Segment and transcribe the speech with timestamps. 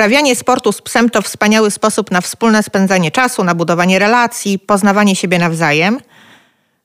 [0.00, 5.16] Uprawianie sportu z psem to wspaniały sposób na wspólne spędzanie czasu, na budowanie relacji, poznawanie
[5.16, 6.00] siebie nawzajem.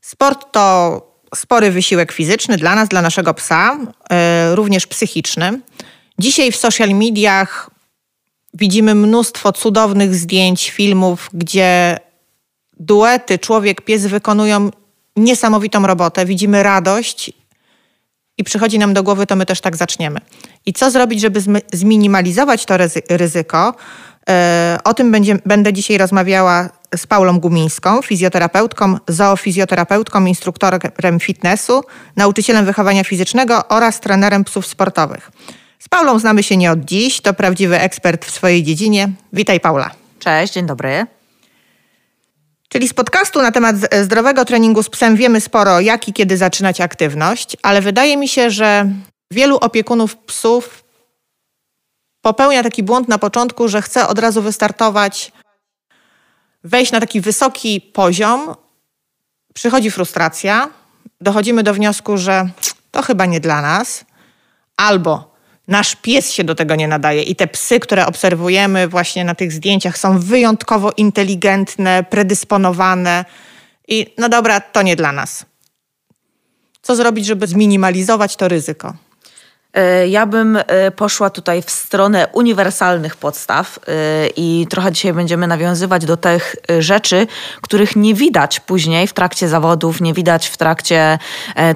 [0.02, 1.02] Sport to
[1.36, 5.62] spory wysiłek fizyczny dla nas, dla naszego psa, yy, również psychiczny.
[6.20, 7.70] Dzisiaj w social mediach
[8.54, 12.00] widzimy mnóstwo cudownych zdjęć, filmów, gdzie
[12.79, 14.71] duety człowiek-pies wykonują
[15.16, 16.25] niesamowitą robotę.
[16.25, 17.32] Widzimy radość
[18.38, 20.20] i przychodzi nam do głowy, to my też tak zaczniemy.
[20.66, 21.42] I co zrobić, żeby
[21.74, 22.78] zminimalizować to
[23.10, 23.76] ryzyko?
[24.30, 31.84] E, o tym będzie, będę dzisiaj rozmawiała z Paulą Gumińską, fizjoterapeutką, zoofizjoterapeutką, instruktorem fitnessu,
[32.16, 35.32] nauczycielem wychowania fizycznego oraz trenerem psów sportowych.
[35.80, 39.10] Z Paulą znamy się nie od dziś, to prawdziwy ekspert w swojej dziedzinie.
[39.34, 39.91] Witaj Paula.
[40.20, 41.05] Cześć, dzień dobry.
[42.70, 46.82] Czyli z podcastu na temat zdrowego treningu z psem wiemy sporo, jak i kiedy zaczynać
[46.82, 48.90] aktywność, ale wydaje mi się, że
[49.31, 50.84] wielu opiekunów psów
[52.21, 55.32] popełnia taki błąd na początku, że chce od razu wystartować,
[56.63, 58.55] wejść na taki wysoki poziom,
[59.54, 60.70] przychodzi frustracja,
[61.21, 62.49] dochodzimy do wniosku, że
[62.91, 64.06] to chyba nie dla nas,
[64.78, 65.35] albo
[65.67, 69.51] nasz pies się do tego nie nadaje i te psy, które obserwujemy właśnie na tych
[69.51, 73.25] zdjęciach są wyjątkowo inteligentne, predysponowane
[73.88, 75.45] i no dobra, to nie dla nas.
[76.81, 78.94] Co zrobić, żeby zminimalizować to ryzyko?
[79.75, 83.91] E, ja bym e, poszła tutaj w stronę uniwersalnych podstaw e,
[84.35, 87.28] i trochę dzisiaj będziemy nawiązywać do tych rzeczy,
[87.62, 91.19] których nie widać później w trakcie zawodów, nie widać w trakcie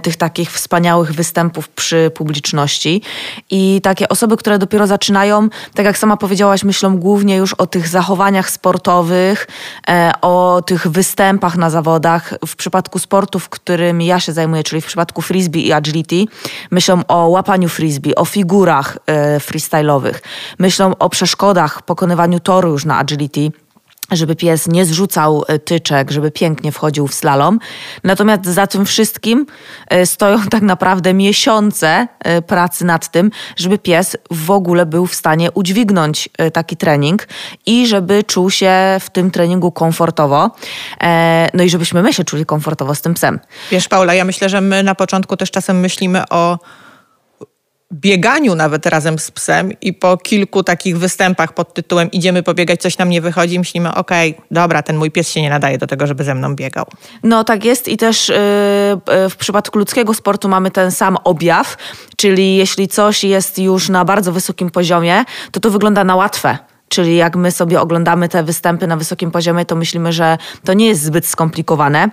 [0.02, 3.02] tych takich wspaniałych występów przy publiczności.
[3.50, 7.88] I takie osoby, które dopiero zaczynają, tak jak sama powiedziałaś, myślą głównie już o tych
[7.88, 9.48] zachowaniach sportowych,
[10.22, 12.34] o tych występach na zawodach.
[12.48, 16.26] W przypadku sportów, którymi ja się zajmuję, czyli w przypadku frisbee i agility,
[16.72, 20.14] myślą o łapaniu frisbee frisbee, o figurach e, freestyle'owych,
[20.60, 23.52] myślą o przeszkodach, pokonywaniu toru już na agility,
[24.12, 27.60] żeby pies nie zrzucał e, tyczek, żeby pięknie wchodził w slalom.
[28.04, 29.46] Natomiast za tym wszystkim
[29.88, 32.08] e, stoją tak naprawdę miesiące
[32.48, 37.28] pracy nad tym, żeby pies w ogóle był w stanie udźwignąć taki trening
[37.66, 40.52] i żeby czuł się w tym treningu komfortowo.
[41.54, 43.40] No i żebyśmy my się czuli komfortowo z tym psem.
[43.72, 46.60] Wiesz, Paula, ja myślę, że my na początku też czasem myślimy o
[47.94, 52.98] bieganiu nawet razem z psem i po kilku takich występach pod tytułem idziemy pobiegać, coś
[52.98, 56.08] nam nie wychodzi, myślimy, okej, okay, dobra, ten mój pies się nie nadaje do tego,
[56.08, 56.86] żeby ze mną biegał.
[57.24, 58.36] No tak jest i też yy,
[59.30, 61.78] w przypadku ludzkiego sportu mamy ten sam objaw,
[62.18, 66.58] czyli jeśli coś jest już na bardzo wysokim poziomie, to to wygląda na łatwe.
[66.90, 70.88] Czyli jak my sobie oglądamy te występy na wysokim poziomie, to myślimy, że to nie
[70.88, 72.10] jest zbyt skomplikowane.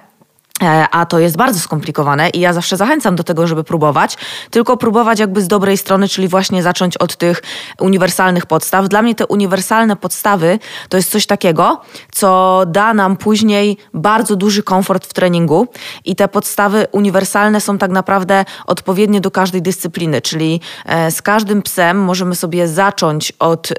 [0.62, 4.16] E, a to jest bardzo skomplikowane i ja zawsze zachęcam do tego, żeby próbować,
[4.50, 7.42] tylko próbować jakby z dobrej strony, czyli właśnie zacząć od tych
[7.80, 8.88] uniwersalnych podstaw.
[8.88, 10.58] Dla mnie te uniwersalne podstawy
[10.88, 11.80] to jest coś takiego,
[12.12, 15.68] co da nam później bardzo duży komfort w treningu
[16.04, 21.62] i te podstawy uniwersalne są tak naprawdę odpowiednie do każdej dyscypliny, czyli e, z każdym
[21.62, 23.74] psem możemy sobie zacząć od y,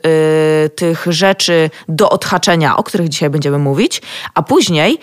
[0.76, 4.02] tych rzeczy do odhaczenia, o których dzisiaj będziemy mówić,
[4.34, 5.00] a później,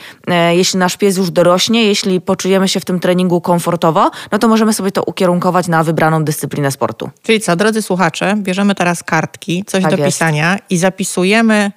[0.50, 4.38] y, jeśli nasz pies już dorośnie, rośnie, jeśli poczujemy się w tym treningu komfortowo, no
[4.38, 7.10] to możemy sobie to ukierunkować na wybraną dyscyplinę sportu.
[7.22, 10.06] Czyli co, drodzy słuchacze, bierzemy teraz kartki, coś tak do jest.
[10.06, 11.72] pisania i zapisujemy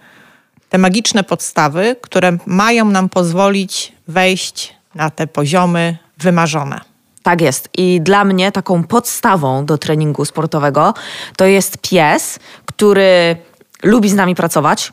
[0.69, 6.81] te magiczne podstawy, które mają nam pozwolić wejść na te poziomy wymarzone.
[7.23, 7.69] Tak jest.
[7.77, 10.93] I dla mnie taką podstawą do treningu sportowego
[11.37, 13.35] to jest pies, który
[13.83, 14.91] lubi z nami pracować,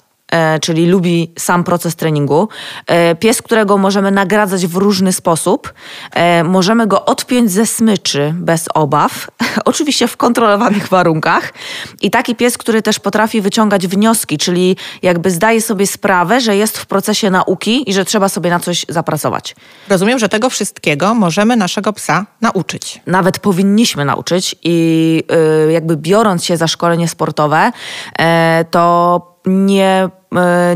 [0.60, 2.48] czyli lubi sam proces treningu.
[2.86, 5.72] E, pies, którego możemy nagradzać w różny sposób.
[6.12, 9.30] E, możemy go odpiąć ze smyczy bez obaw,
[9.64, 11.52] oczywiście w kontrolowanych warunkach.
[12.02, 16.78] I taki pies, który też potrafi wyciągać wnioski, czyli jakby zdaje sobie sprawę, że jest
[16.78, 19.56] w procesie nauki i że trzeba sobie na coś zapracować.
[19.88, 23.00] Rozumiem, że tego wszystkiego możemy naszego psa nauczyć.
[23.06, 25.22] Nawet powinniśmy nauczyć i
[25.70, 27.72] jakby biorąc się za szkolenie sportowe,
[28.70, 30.10] to nie E,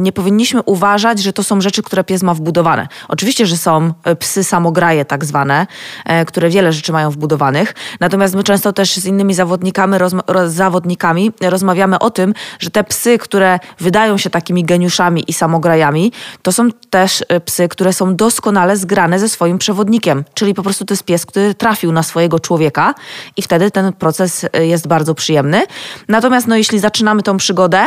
[0.01, 2.89] nie powinniśmy uważać, że to są rzeczy, które pies ma wbudowane.
[3.09, 5.67] Oczywiście, że są e, psy samograje tak zwane,
[6.05, 11.33] e, które wiele rzeczy mają wbudowanych, natomiast my często też z innymi zawodnikami, rozma zawodnikami
[11.41, 16.13] rozmawiamy o tym, że te psy, które wydają się takimi geniuszami i samograjami,
[16.43, 20.95] to są też psy, które są doskonale zgrane ze swoim przewodnikiem, czyli po prostu to
[20.95, 22.95] jest pies, który trafił na swojego człowieka
[23.37, 25.63] i wtedy ten proces jest bardzo przyjemny.
[26.09, 27.87] Natomiast no, jeśli zaczynamy tą przygodę,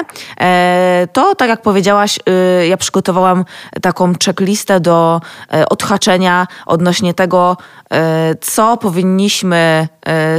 [1.14, 2.20] to tak jak jak powiedziałaś,
[2.62, 3.46] y, ja przygotowałam
[3.82, 5.22] taką checklistę do
[5.54, 7.98] y, odhaczenia odnośnie tego, y,
[8.42, 9.88] co powinniśmy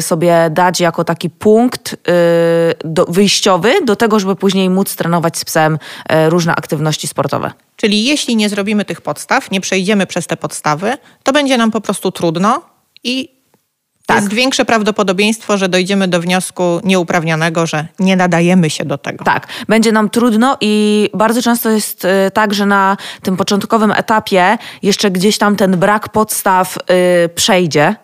[0.00, 1.96] sobie dać jako taki punkt
[3.08, 5.78] wyjściowy do tego, żeby później móc trenować z psem
[6.28, 7.50] różne aktywności sportowe.
[7.76, 10.92] Czyli jeśli nie zrobimy tych podstaw, nie przejdziemy przez te podstawy,
[11.22, 12.60] to będzie nam po prostu trudno
[13.04, 13.41] i
[14.14, 14.22] tak.
[14.22, 19.24] jest większe prawdopodobieństwo, że dojdziemy do wniosku nieuprawnionego, że nie nadajemy się do tego.
[19.24, 24.58] Tak, będzie nam trudno i bardzo często jest y, tak, że na tym początkowym etapie
[24.82, 27.94] jeszcze gdzieś tam ten brak podstaw y, przejdzie,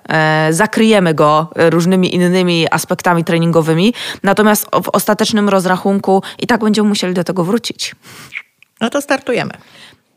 [0.49, 7.15] y, zakryjemy go różnymi innymi aspektami treningowymi, natomiast w ostatecznym rozrachunku i tak będziemy musieli
[7.15, 7.95] do tego wrócić.
[8.81, 9.51] No to startujemy.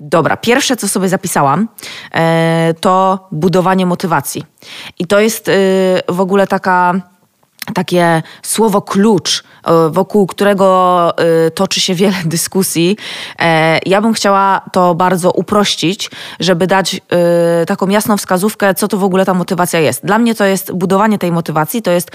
[0.03, 1.67] Dobra, pierwsze co sobie zapisałam,
[2.13, 4.45] e, to budowanie motywacji.
[4.99, 5.51] I to jest e,
[6.09, 7.01] w ogóle taka
[7.73, 12.97] takie słowo klucz, e, wokół którego e, toczy się wiele dyskusji.
[13.39, 17.01] E, ja bym chciała to bardzo uprościć, żeby dać
[17.67, 20.05] taką jasną wskazówkę, co to w ogóle ta motywacja jest.
[20.05, 22.11] Dla mnie to jest budowanie tej motywacji, to jest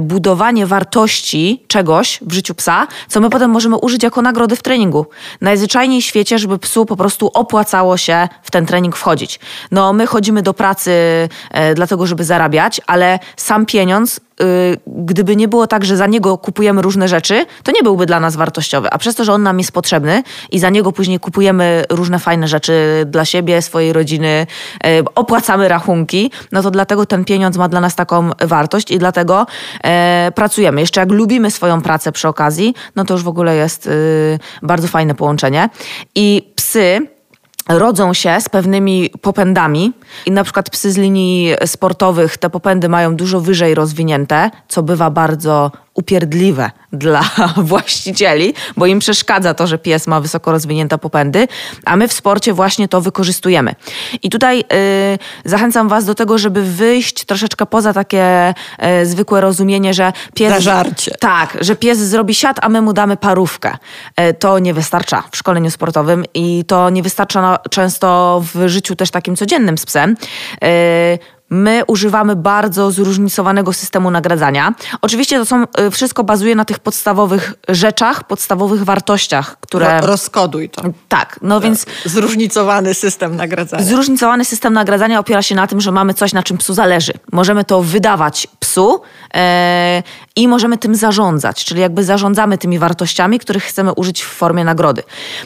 [0.00, 5.06] budowanie wartości czegoś w życiu psa, co my potem możemy użyć jako nagrody w treningu.
[5.40, 9.40] Najzwyczajniej w świecie, żeby psu po prostu opłacało się w ten trening wchodzić.
[9.70, 10.92] No, my chodzimy do pracy
[11.74, 14.20] dlatego, żeby zarabiać, ale sam pieniądz
[14.86, 18.36] gdyby nie było tak, że za niego kupujemy różne rzeczy, to nie byłby dla nas
[18.36, 18.90] wartościowy.
[18.90, 20.22] A przez to, że on nam jest potrzebny
[20.52, 24.46] i za niego później kupujemy różne fajne rzeczy dla siebie, swojej rodziny,
[24.86, 29.46] y, opłacamy rachunki, no to dlatego ten pieniądz ma dla nas taką wartość i dlatego
[29.84, 30.80] e, pracujemy.
[30.80, 34.88] Jeszcze jak lubimy swoją pracę przy okazji, no to już w ogóle jest y, bardzo
[34.88, 35.68] fajne połączenie.
[36.14, 37.13] I psy
[37.68, 39.92] rodzą się z pewnymi popędami
[40.26, 45.10] i na przykład psy z linii sportowych te popędy mają dużo wyżej rozwinięte, co bywa
[45.10, 47.22] bardzo upierdliwe dla
[47.56, 51.48] właścicieli, bo im przeszkadza to, że pies ma wysoko rozwinięte popędy,
[51.84, 53.74] a my w sporcie właśnie to wykorzystujemy.
[54.22, 54.64] I tutaj y,
[55.44, 58.54] zachęcam Was do tego, żeby wyjść troszeczkę poza takie
[59.02, 60.54] y, zwykłe rozumienie, że pies.
[60.54, 61.12] Zażarcie.
[61.20, 63.76] Tak, że pies zrobi siat, a my mu damy parówkę.
[64.20, 68.96] Y, to nie wystarcza w szkoleniu sportowym i to nie wystarcza na, często w życiu
[68.96, 70.16] też takim codziennym z psem.
[71.50, 74.74] My używamy bardzo zróżnicowanego systemu nagradzania.
[75.02, 80.00] Oczywiście to są, y, wszystko bazuje na tych podstawowych rzeczach, podstawowych wartościach, które...
[80.00, 80.82] No, rozkoduj to.
[81.08, 81.64] Tak, no tak.
[81.64, 81.86] więc...
[82.04, 83.82] Zróżnicowany system nagradzania.
[83.82, 87.12] Zróżnicowany system nagradzania opiera się na tym, że mamy coś, na czym psu zależy.
[87.32, 89.02] Możemy to wydawać psu
[89.34, 90.02] e,
[90.36, 95.02] i możemy tym zarządzać, czyli jakby zarządzamy tymi wartościami, których chcemy użyć w formie nagrody.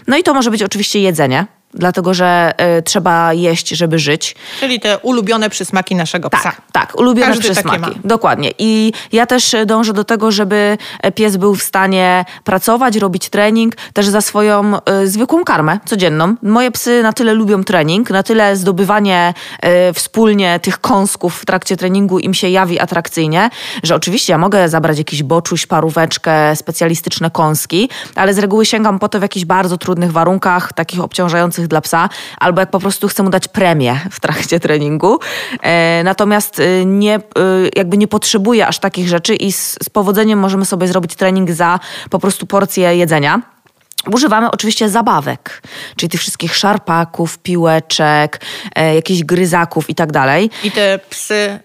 [0.07, 4.37] No i to może być oczywiście jedzenie, dlatego że y, trzeba jeść, żeby żyć.
[4.61, 6.43] Czyli te ulubione przysmaki naszego psa.
[6.43, 8.01] Tak, tak ulubione Każdy przysmaki.
[8.05, 8.53] Dokładnie.
[8.59, 10.79] I ja też dążę do tego, żeby
[11.15, 16.35] pies był w stanie pracować, robić trening, też za swoją y, zwykłą karmę codzienną.
[16.43, 19.35] Moje psy na tyle lubią trening, na tyle zdobywanie
[19.91, 23.51] y, wspólnie tych kąsków w trakcie treningu im się jawi atrakcyjnie,
[23.83, 29.09] że oczywiście ja mogę zabrać jakiś boczuś, paróweczkę, specjalistyczne kąski, ale z reguły sięgam po
[29.09, 32.09] to w jakichś bardzo trudnych warunkach, takich obciążających dla psa,
[32.39, 35.19] albo jak po prostu chcę mu dać premię w trakcie treningu.
[35.63, 37.21] E, natomiast e, nie, e,
[37.77, 41.81] jakby nie potrzebuję aż takich rzeczy i z, z powodzeniem możemy sobie zrobić trening za
[42.11, 43.43] po prostu porcję jedzenia.
[44.13, 45.63] Używamy oczywiście zabawek,
[45.97, 48.41] czyli tych wszystkich szarpaków, piłeczek,
[48.75, 50.51] e, jakichś gryzaków i tak dalej.
[50.65, 51.61] I te psy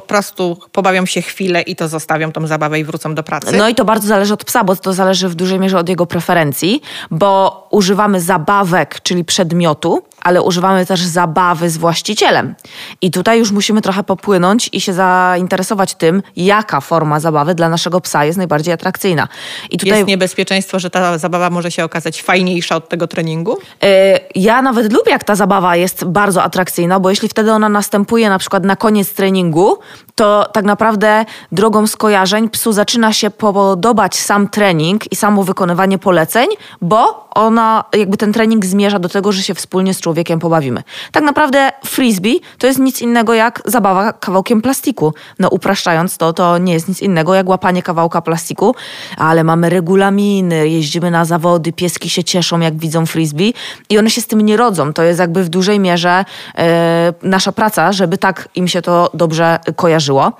[0.00, 3.56] po prostu pobawią się chwilę i to zostawią tą zabawę i wrócą do pracy.
[3.56, 6.06] No i to bardzo zależy od psa, bo to zależy w dużej mierze od jego
[6.06, 12.54] preferencji, bo używamy zabawek, czyli przedmiotu, ale używamy też zabawy z właścicielem.
[13.00, 18.00] I tutaj już musimy trochę popłynąć i się zainteresować tym, jaka forma zabawy dla naszego
[18.00, 19.28] psa jest najbardziej atrakcyjna.
[19.70, 19.98] I tutaj...
[19.98, 23.58] Jest niebezpieczeństwo, że ta zabawa może się okazać fajniejsza od tego treningu?
[23.82, 23.88] Yy,
[24.34, 28.38] ja nawet lubię, jak ta zabawa jest bardzo atrakcyjna, bo jeśli wtedy ona następuje na
[28.38, 29.78] przykład na koniec treningu,
[30.14, 36.46] to tak naprawdę drogą skojarzeń psu zaczyna się podobać sam trening i samo wykonywanie poleceń,
[36.82, 40.82] bo ona, jakby ten trening zmierza do tego, że się wspólnie z człowiekiem pobawimy.
[41.12, 45.14] Tak naprawdę frisbee to jest nic innego jak zabawa kawałkiem plastiku.
[45.38, 48.74] No upraszczając to, to nie jest nic innego jak łapanie kawałka plastiku,
[49.16, 53.54] ale mamy regulaminy, jeździmy na zawody, pieski się cieszą jak widzą frisbee
[53.90, 54.92] i one się z tym nie rodzą.
[54.92, 56.24] To jest jakby w dużej mierze
[56.58, 60.32] e, nasza praca, żeby tak im się to dobrze kojarzyło.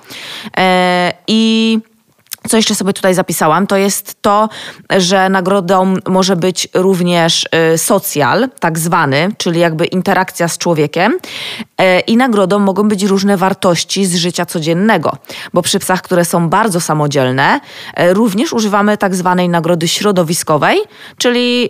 [0.57, 1.79] E, I
[2.49, 4.49] co jeszcze sobie tutaj zapisałam, to jest to,
[4.97, 11.17] że nagrodą może być również y, socjal, tak zwany, czyli jakby interakcja z człowiekiem.
[11.77, 15.17] E, I nagrodą mogą być różne wartości z życia codziennego,
[15.53, 17.59] bo przy psach, które są bardzo samodzielne,
[17.93, 20.79] e, również używamy tak zwanej nagrody środowiskowej,
[21.17, 21.69] czyli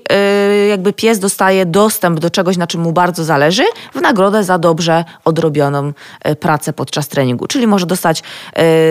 [0.63, 3.63] y, jakby pies dostaje dostęp do czegoś, na czym mu bardzo zależy,
[3.93, 5.93] w nagrodę za dobrze odrobioną
[6.39, 7.47] pracę podczas treningu.
[7.47, 8.23] Czyli może dostać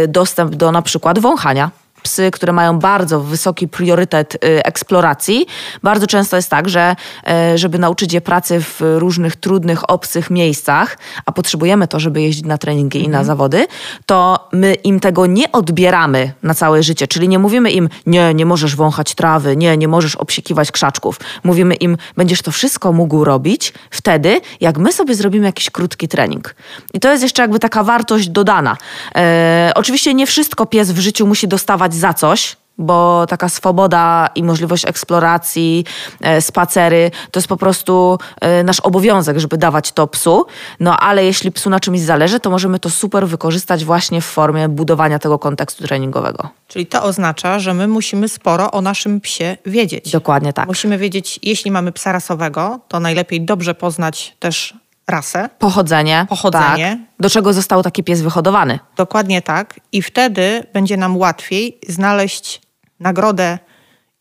[0.08, 1.70] dostęp do na przykład wąchania
[2.04, 5.46] psy, które mają bardzo wysoki priorytet y, eksploracji,
[5.82, 6.96] bardzo często jest tak, że
[7.26, 12.44] e, żeby nauczyć je pracy w różnych trudnych, obcych miejscach, a potrzebujemy to, żeby jeździć
[12.44, 13.10] na treningi mhm.
[13.10, 13.26] i na mhm.
[13.26, 13.66] zawody,
[14.06, 17.08] to my im tego nie odbieramy na całe życie.
[17.08, 21.20] Czyli nie mówimy im, nie, nie możesz wąchać trawy, nie, nie możesz obsikiwać krzaczków.
[21.44, 26.54] Mówimy im, będziesz to wszystko mógł robić wtedy, jak my sobie zrobimy jakiś krótki trening.
[26.94, 28.76] I to jest jeszcze jakby taka wartość dodana.
[29.14, 34.42] E, oczywiście nie wszystko pies w życiu musi dostawać za coś, bo taka swoboda i
[34.42, 35.84] możliwość eksploracji,
[36.20, 40.46] e, spacery to jest po prostu e, nasz obowiązek, żeby dawać to psu.
[40.80, 44.68] No ale jeśli psu na czymś zależy, to możemy to super wykorzystać właśnie w formie
[44.68, 46.48] budowania tego kontekstu treningowego.
[46.68, 50.10] Czyli to oznacza, że my musimy sporo o naszym psie wiedzieć.
[50.10, 50.66] Dokładnie tak.
[50.66, 54.74] Musimy wiedzieć, jeśli mamy psa rasowego, to najlepiej dobrze poznać też
[55.08, 55.48] rasę.
[55.58, 56.26] Pochodzenie.
[56.28, 56.98] Pochodzenie.
[57.00, 57.16] Tak.
[57.20, 58.78] Do czego został taki pies wyhodowany.
[58.96, 59.80] Dokładnie tak.
[59.92, 62.60] I wtedy będzie nam łatwiej znaleźć
[63.00, 63.58] nagrodę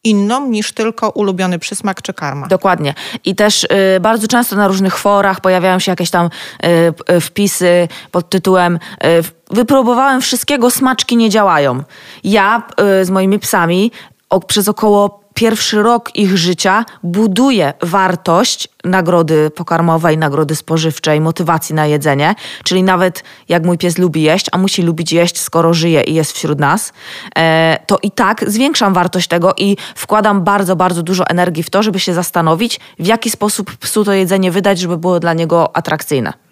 [0.03, 2.47] inną niż tylko ulubiony przysmak czy karma.
[2.47, 2.93] Dokładnie.
[3.25, 3.67] I też y,
[4.01, 6.29] bardzo często na różnych forach pojawiają się jakieś tam
[6.65, 9.07] y, y wpisy pod tytułem y,
[9.51, 11.83] wypróbowałem wszystkiego, smaczki nie działają.
[12.23, 12.63] Ja
[13.01, 13.91] y, z moimi psami
[14.29, 21.85] o, przez około pierwszy rok ich życia buduje wartość nagrody pokarmowej, nagrody spożywczej, motywacji na
[21.85, 22.35] jedzenie.
[22.63, 26.31] Czyli nawet jak mój pies lubi jeść, a musi lubić jeść, skoro żyje i jest
[26.31, 26.93] wśród nas,
[27.37, 31.83] e, to i tak zwiększam wartość tego i wkładam bardzo, bardzo dużo energii w to,
[31.83, 36.42] żeby się zastanowić, w jaki sposób psu to jedzenie wydać, żeby było dla niego atrakcyjne.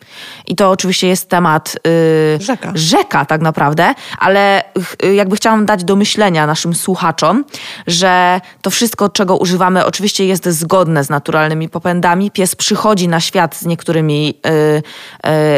[0.47, 2.71] I to oczywiście jest temat yy, rzeka.
[2.75, 4.63] rzeka tak naprawdę, ale
[5.03, 7.43] yy, jakby chciałam dać do myślenia naszym słuchaczom,
[7.87, 12.31] że to wszystko, czego używamy, oczywiście jest zgodne z naturalnymi popędami.
[12.31, 14.81] Pies przychodzi na świat z niektórymi yy,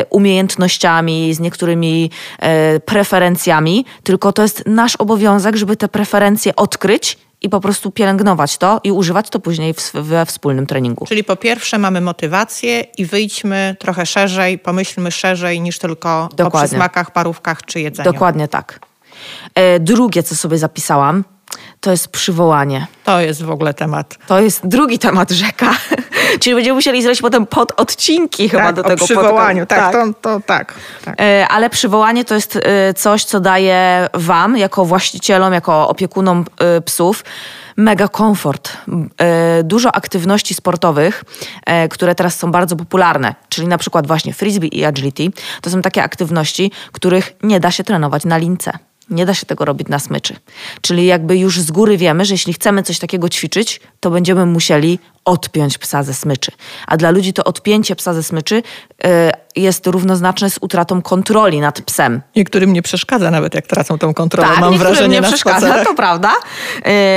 [0.09, 2.09] umiejętnościami, z niektórymi
[2.41, 8.57] yy, preferencjami, tylko to jest nasz obowiązek, żeby te preferencje odkryć i po prostu pielęgnować
[8.57, 11.05] to i używać to później w, we wspólnym treningu.
[11.05, 16.59] Czyli po pierwsze mamy motywację i wyjdźmy trochę szerzej, pomyślmy szerzej niż tylko Dokładnie.
[16.59, 18.11] o przysmakach, parówkach czy jedzeniu.
[18.11, 18.79] Dokładnie tak.
[19.55, 21.23] E, drugie, co sobie zapisałam,
[21.83, 22.87] to jest przywołanie.
[23.03, 24.17] To jest w ogóle temat.
[24.27, 25.71] To jest drugi temat rzeka.
[26.39, 29.05] Czyli będziemy musieli zrobić potem pododcinki chyba tak, do tego.
[29.05, 29.91] Przywołaniu, tak, tak.
[29.93, 30.73] To, to, tak,
[31.05, 31.21] tak.
[31.21, 36.81] E, ale przywołanie to jest e, coś, co daje wam, jako właścicielom, jako opiekunom e,
[36.81, 37.23] psów,
[37.77, 38.77] mega komfort.
[39.63, 41.23] Dużo aktywności sportowych,
[41.89, 45.23] które teraz są bardzo popularne, czyli na przykład właśnie frisbee i agility,
[45.61, 48.71] to są takie aktywności, których nie da się trenować na lince.
[49.09, 50.35] Nie da się tego robić na smyczy.
[50.81, 54.99] Czyli jakby już z góry wiemy, że jeśli chcemy coś takiego ćwiczyć, to będziemy musieli
[55.25, 56.51] odpiąć psa ze smyczy.
[56.87, 59.09] A dla ludzi to odpięcie psa ze smyczy y,
[59.55, 62.21] jest równoznaczne z utratą kontroli nad psem.
[62.35, 65.87] Niektórym nie przeszkadza nawet, jak tracą tą kontrolę, tak, mam wrażenie nie na przeszkadza, spacerach.
[65.87, 66.33] to prawda.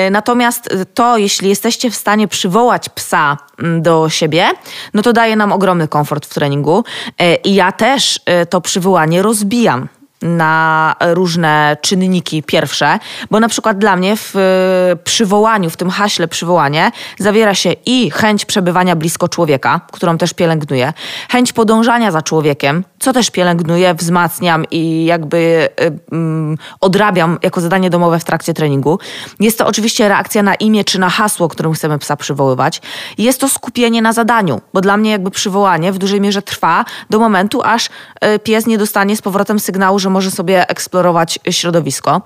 [0.07, 4.47] Y, natomiast to, jeśli jesteście w stanie przywołać psa mm, do siebie,
[4.95, 6.85] no to daje nam ogromny komfort w treningu.
[7.23, 9.89] Y, I ja też to przywołanie rozbijam
[10.27, 12.99] na różne czynniki pierwsze,
[13.31, 18.11] bo na przykład dla mnie w e, przywołaniu, w tym haśle przywołanie zawiera się i
[18.11, 20.93] chęć przebywania blisko człowieka, którą też pielęgnuję,
[21.31, 25.69] chęć podążania za człowiekiem, co też pielęgnuję, wzmacniam i jakby
[26.11, 28.99] um, odrabiam jako zadanie domowe w trakcie treningu.
[29.41, 32.83] Jest to oczywiście reakcja na imię czy na hasło, którym chcemy psa przywoływać.
[33.19, 37.19] Jest to skupienie na zadaniu, bo dla mnie jakby przywołanie w dużej mierze trwa do
[37.19, 37.89] momentu, aż
[38.21, 42.23] e, pies nie dostanie z powrotem sygnału, że może sobie eksplorować środowisko.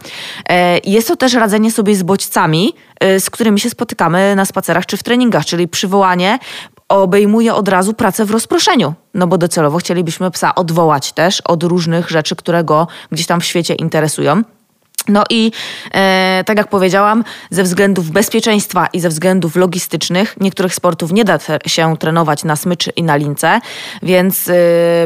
[0.48, 4.86] E, jest to też radzenie sobie z bodźcami, e, z którymi się spotykamy na spacerach
[4.86, 6.38] czy w treningach, czyli przywołanie
[6.88, 8.94] obejmuje od razu pracę w rozproszeniu.
[9.14, 13.44] No bo docelowo chcielibyśmy psa odwołać też od różnych rzeczy, które go gdzieś tam w
[13.44, 14.42] świecie interesują.
[15.10, 15.52] No i
[15.94, 21.38] e, tak jak powiedziałam, ze względów bezpieczeństwa i ze względów logistycznych niektórych sportów nie da
[21.66, 23.60] się trenować na smyczy i na lince,
[24.02, 24.54] więc e,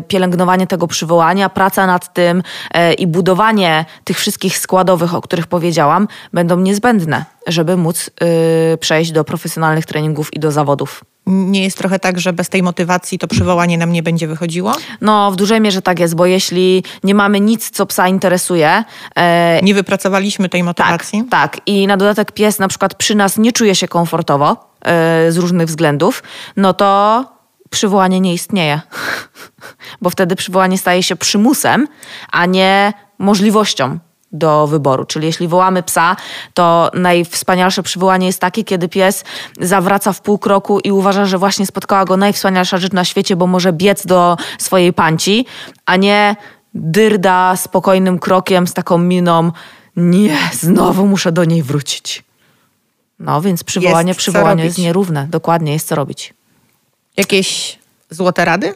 [0.09, 2.43] pielęgnowanie tego przywołania, praca nad tym
[2.75, 9.13] e, i budowanie tych wszystkich składowych, o których powiedziałam, będą niezbędne, żeby móc e, przejść
[9.13, 11.05] do profesjonalnych treningów i do zawodów.
[11.27, 14.73] Nie jest trochę tak, że bez tej motywacji to przywołanie nam nie będzie wychodziło?
[15.01, 18.85] No, w dużej mierze tak jest, bo jeśli nie mamy nic, co psa interesuje.
[19.17, 21.25] E, nie wypracowaliśmy tej motywacji?
[21.31, 21.61] Tak, tak.
[21.67, 25.69] I na dodatek pies na przykład przy nas nie czuje się komfortowo e, z różnych
[25.69, 26.23] względów,
[26.57, 27.25] no to
[27.71, 28.81] przywołanie nie istnieje.
[30.03, 31.89] bo wtedy przywołanie staje się przymusem,
[32.33, 33.99] a nie możliwością
[34.35, 35.05] do wyboru.
[35.05, 36.17] Czyli jeśli wołamy psa,
[36.55, 39.25] to najwspanialsze przywołanie jest takie, kiedy pies
[39.61, 43.47] zawraca w pół kroku i uważa, że właśnie spotkała go najwspanialsza rzecz na świecie, bo
[43.47, 45.47] może biec do swojej panci,
[45.87, 46.37] a nie
[46.75, 49.53] dyrda spokojnym krokiem z taką miną
[49.97, 52.25] nie, znowu muszę do niej wrócić.
[53.19, 55.27] No więc przywołanie, jest przywołanie jest nierówne.
[55.31, 56.35] Dokładnie, jest co robić.
[57.17, 57.79] Jakieś
[58.11, 58.75] złote rady?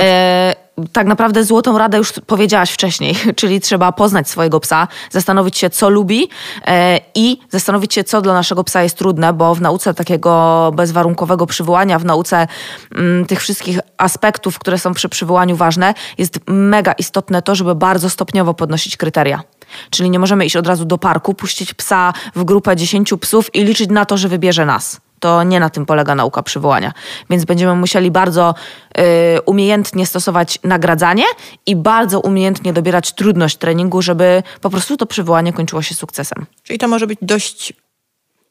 [0.00, 0.54] E,
[0.92, 5.90] tak naprawdę złotą radę już powiedziałaś wcześniej, czyli trzeba poznać swojego psa, zastanowić się, co
[5.90, 6.28] lubi
[6.66, 11.46] e, i zastanowić się, co dla naszego psa jest trudne, bo w nauce takiego bezwarunkowego
[11.46, 12.46] przywołania, w nauce
[12.94, 18.10] mm, tych wszystkich aspektów, które są przy przywołaniu ważne, jest mega istotne to, żeby bardzo
[18.10, 19.42] stopniowo podnosić kryteria.
[19.90, 23.64] Czyli nie możemy iść od razu do parku, puścić psa w grupę 10 psów i
[23.64, 26.92] liczyć na to, że wybierze nas to nie na tym polega nauka przywołania.
[27.30, 28.54] Więc będziemy musieli bardzo
[28.98, 29.02] y,
[29.46, 31.24] umiejętnie stosować nagradzanie
[31.66, 36.46] i bardzo umiejętnie dobierać trudność treningu, żeby po prostu to przywołanie kończyło się sukcesem.
[36.62, 37.72] Czyli to może być dość,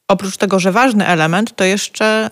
[0.07, 2.29] oprócz tego, że ważny element, to jeszcze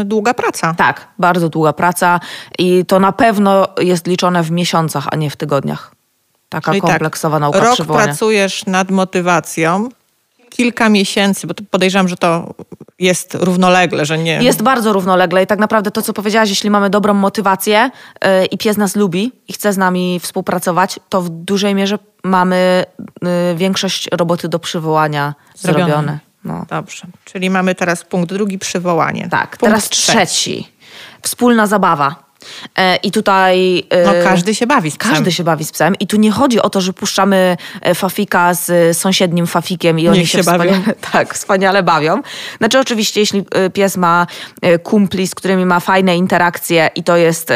[0.00, 0.74] y, długa praca.
[0.74, 2.20] Tak, bardzo długa praca
[2.58, 5.94] i to na pewno jest liczone w miesiącach, a nie w tygodniach.
[6.48, 8.04] Taka Czyli tak, kompleksowa tak, nauka rok przywołania.
[8.04, 9.88] pracujesz nad motywacją,
[10.56, 12.54] kilka miesięcy, bo podejrzewam, że to
[12.98, 14.42] jest równolegle, że nie.
[14.42, 17.90] Jest bardzo równolegle i tak naprawdę to, co powiedziałaś, jeśli mamy dobrą motywację
[18.24, 22.84] yy, i pies nas lubi i chce z nami współpracować, to w dużej mierze mamy
[23.22, 25.86] yy, większość roboty do przywołania zrobione.
[25.86, 26.18] zrobione.
[26.44, 26.66] No.
[26.68, 29.28] Dobrze, czyli mamy teraz punkt drugi, przywołanie.
[29.30, 30.12] Tak, punkt teraz trzeci.
[30.12, 30.68] trzeci.
[31.22, 32.24] Wspólna zabawa.
[32.78, 33.84] E, I tutaj.
[33.90, 35.12] E, no, każdy się bawi z psem.
[35.12, 35.94] Każdy się bawi z psem.
[36.00, 40.18] I tu nie chodzi o to, że puszczamy e, fafika z sąsiednim fafikiem i oni
[40.18, 40.80] Niech się, się wspaniale,
[41.12, 42.22] tak, wspaniale bawią.
[42.58, 44.26] Znaczy, oczywiście, jeśli pies ma
[44.82, 47.52] kumpli, z którymi ma fajne interakcje i to jest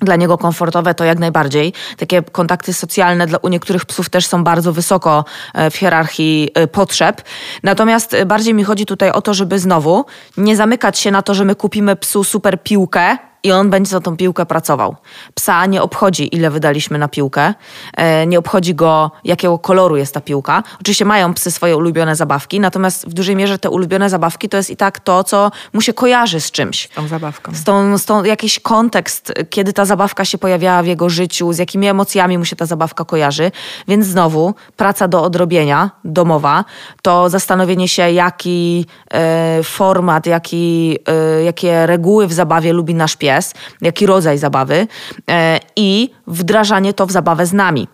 [0.00, 1.72] dla niego komfortowe, to jak najbardziej.
[1.96, 5.24] Takie kontakty socjalne dla, u niektórych psów też są bardzo wysoko
[5.70, 7.22] w hierarchii potrzeb.
[7.62, 10.04] Natomiast bardziej mi chodzi tutaj o to, żeby znowu
[10.36, 14.00] nie zamykać się na to, że my kupimy psu super piłkę, i on będzie za
[14.00, 14.96] tą piłkę pracował.
[15.34, 17.54] Psa nie obchodzi, ile wydaliśmy na piłkę,
[17.96, 20.62] e, nie obchodzi go, jakiego koloru jest ta piłka.
[20.80, 24.70] Oczywiście mają psy swoje ulubione zabawki, natomiast w dużej mierze te ulubione zabawki to jest
[24.70, 26.88] i tak to, co mu się kojarzy z czymś.
[26.92, 27.54] Z tą zabawką.
[27.54, 31.58] Z tą, z tą jakiś kontekst, kiedy ta zabawka się pojawiała w jego życiu, z
[31.58, 33.52] jakimi emocjami mu się ta zabawka kojarzy.
[33.88, 36.64] Więc znowu praca do odrobienia, domowa,
[37.02, 43.29] to zastanowienie się, jaki e, format, jaki, e, jakie reguły w zabawie lubi nasz pies
[43.30, 44.86] pies, jaki rodzaj zabawy
[45.30, 47.88] e, i wdrażanie to w zabawę z nami.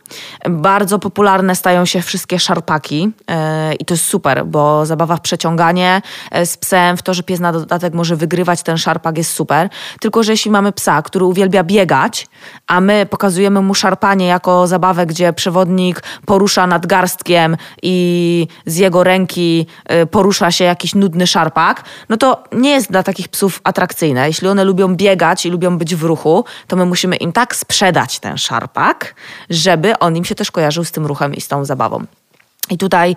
[0.48, 6.02] Bardzo popularne stają się wszystkie szarpaki e, i to jest super, bo zabawa w przeciąganie
[6.30, 9.68] e, z psem, w to, że pies na dodatek może wygrywać ten szarpak jest super.
[10.00, 12.26] Tylko, że jeśli mamy psa, który uwielbia biegać,
[12.66, 19.66] a my pokazujemy mu szarpanie jako zabawę, gdzie przewodnik porusza nadgarstkiem i z jego ręki
[20.10, 24.26] porusza się jakiś nudny szarpak, no to nie jest dla takich psów atrakcyjne.
[24.26, 27.56] Jeśli one lubią biegać, biegać i lubią być w ruchu, to my musimy im tak
[27.56, 29.14] sprzedać ten szarpak,
[29.50, 32.06] żeby on im się też kojarzył z tym ruchem i z tą zabawą.
[32.70, 33.16] I tutaj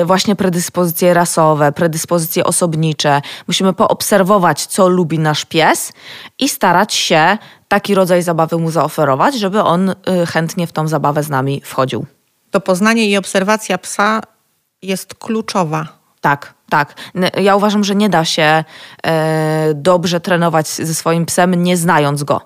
[0.00, 3.22] y, właśnie predyspozycje rasowe, predyspozycje osobnicze.
[3.46, 5.92] Musimy poobserwować, co lubi nasz pies
[6.38, 11.22] i starać się taki rodzaj zabawy mu zaoferować, żeby on y, chętnie w tą zabawę
[11.22, 12.06] z nami wchodził.
[12.50, 14.20] To poznanie i obserwacja psa
[14.82, 15.95] jest kluczowa.
[16.26, 16.94] Tak, tak.
[17.42, 18.64] Ja uważam, że nie da się
[19.06, 22.40] e, dobrze trenować ze swoim psem, nie znając go.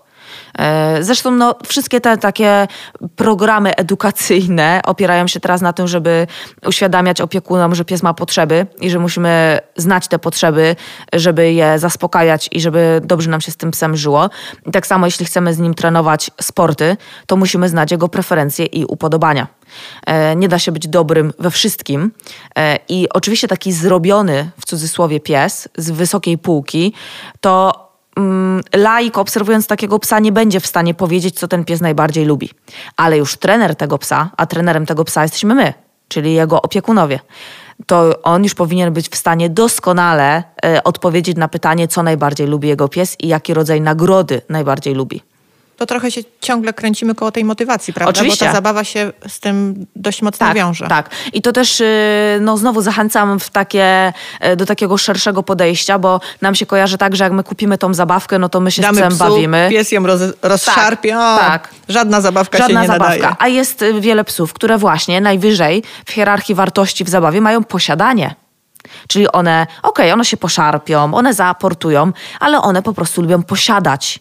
[0.58, 2.68] E, zresztą no, wszystkie te takie
[3.16, 6.26] programy edukacyjne opierają się teraz na tym, żeby
[6.66, 10.76] uświadamiać opiekunom, że pies ma potrzeby i że musimy znać te potrzeby,
[11.12, 14.30] żeby je zaspokajać i żeby dobrze nam się z tym psem żyło.
[14.66, 18.84] I tak samo jeśli chcemy z nim trenować sporty, to musimy znać jego preferencje i
[18.84, 19.46] upodobania.
[20.06, 22.12] E, nie da się być dobrym we wszystkim.
[22.58, 26.92] E, I oczywiście taki zrobiony w cudzysłowie pies z wysokiej półki,
[27.40, 27.89] to
[28.76, 32.50] laik obserwując takiego psa nie będzie w stanie powiedzieć, co ten pies najbardziej lubi.
[32.96, 35.74] Ale już trener tego psa, a trenerem tego psa jesteśmy my,
[36.08, 37.20] czyli jego opiekunowie,
[37.86, 42.68] to on już powinien być w stanie doskonale e, odpowiedzieć na pytanie, co najbardziej lubi
[42.68, 45.22] jego pies i jaki rodzaj nagrody najbardziej lubi.
[45.80, 48.10] To trochę się ciągle kręcimy koło tej motywacji, prawda?
[48.10, 48.44] Oczywiście.
[48.44, 50.88] Bo ta zabawa się z tym dość mocno tak, wiąże.
[50.88, 51.10] Tak.
[51.32, 54.12] I to też, y, no znowu zachęcam w takie,
[54.52, 57.94] y, do takiego szerszego podejścia, bo nam się kojarzy tak, że jak my kupimy tą
[57.94, 59.68] zabawkę, no to my się Damy z psem psu, bawimy.
[59.70, 61.18] pies ją roz, rozszarpie.
[61.18, 61.68] o, tak.
[61.88, 63.14] Żadna zabawka Żadna się nie zabawka.
[63.14, 63.36] nadaje.
[63.38, 68.34] A jest y, wiele psów, które właśnie najwyżej w hierarchii wartości w zabawie mają posiadanie.
[69.08, 74.20] Czyli one, okej, one się poszarpią, one zaaportują, ale one po prostu lubią posiadać.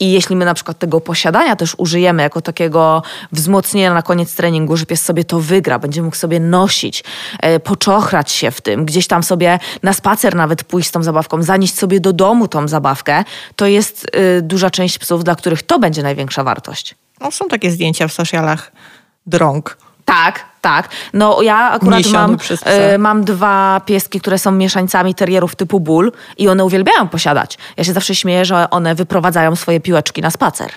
[0.00, 4.76] I jeśli my na przykład tego posiadania też użyjemy jako takiego wzmocnienia na koniec treningu,
[4.76, 7.04] że pies sobie to wygra, będzie mógł sobie nosić,
[7.40, 11.42] e, poczochrać się w tym, gdzieś tam sobie na spacer nawet pójść z tą zabawką,
[11.42, 13.24] zanieść sobie do domu tą zabawkę,
[13.56, 14.06] to jest
[14.38, 16.94] y, duża część psów, dla których to będzie największa wartość.
[17.20, 18.72] No, są takie zdjęcia w socialach
[19.26, 19.76] drąg.
[20.10, 20.88] Tak, tak.
[21.12, 26.48] No ja akurat mam, e, mam dwa pieski, które są mieszańcami terrierów typu ból i
[26.48, 27.58] one uwielbiają posiadać.
[27.76, 30.70] Ja się zawsze śmieję, że one wyprowadzają swoje piłeczki na spacer.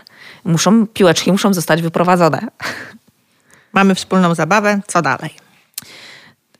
[0.46, 2.48] Muszą, piłeczki muszą zostać wyprowadzone.
[3.74, 5.34] Mamy wspólną zabawę, co dalej?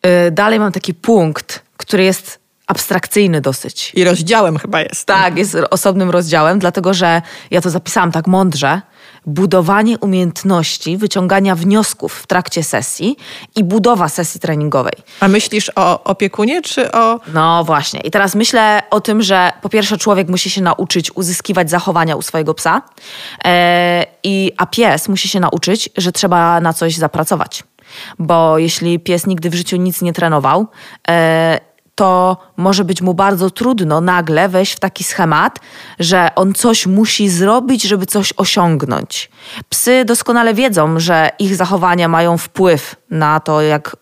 [0.01, 3.91] E, Dalej mam taki punkt, który jest abstrakcyjny dosyć.
[3.95, 5.05] I rozdziałem chyba jest.
[5.05, 8.81] Tak, jest osobnym rozdziałem, dlatego że ja to zapisałam tak mądrze.
[9.25, 13.17] Budowanie umiejętności wyciągania wniosków w trakcie sesji
[13.55, 14.93] i budowa sesji treningowej.
[15.19, 17.19] A myślisz o opiekunie, czy o...
[17.33, 17.99] No właśnie.
[17.99, 22.21] I teraz myślę o tym, że po pierwsze człowiek musi się nauczyć uzyskiwać zachowania u
[22.21, 22.81] swojego psa,
[23.45, 27.63] e, i, a pies musi się nauczyć, że trzeba na coś zapracować.
[28.19, 30.67] Bo jeśli pies nigdy w życiu nic nie trenował,
[31.09, 31.59] e,
[31.95, 35.60] to może być mu bardzo trudno nagle wejść w taki schemat,
[35.99, 39.29] że on coś musi zrobić, żeby coś osiągnąć.
[39.69, 43.95] Psy doskonale wiedzą, że ich zachowania mają wpływ na to, jak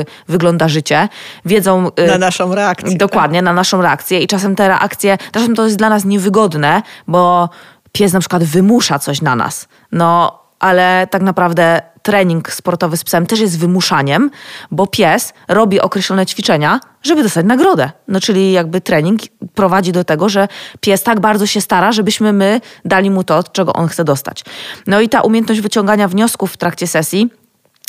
[0.00, 1.08] y, wygląda życie.
[1.44, 1.88] Wiedzą.
[2.00, 2.96] y, Na naszą reakcję.
[2.96, 4.20] Dokładnie, na naszą reakcję.
[4.20, 7.48] I czasem te reakcje, czasem to jest dla nas niewygodne, bo
[7.92, 9.68] pies na przykład wymusza coś na nas.
[9.92, 14.30] No, ale tak naprawdę trening sportowy z psem też jest wymuszaniem,
[14.70, 17.90] bo pies robi określone ćwiczenia, żeby dostać nagrodę.
[18.08, 19.20] No, czyli jakby trening
[19.54, 20.48] prowadzi do tego, że
[20.80, 24.44] pies tak bardzo się stara, żebyśmy my dali mu to, czego on chce dostać.
[24.86, 27.30] No i ta umiejętność wyciągania wniosków w trakcie sesji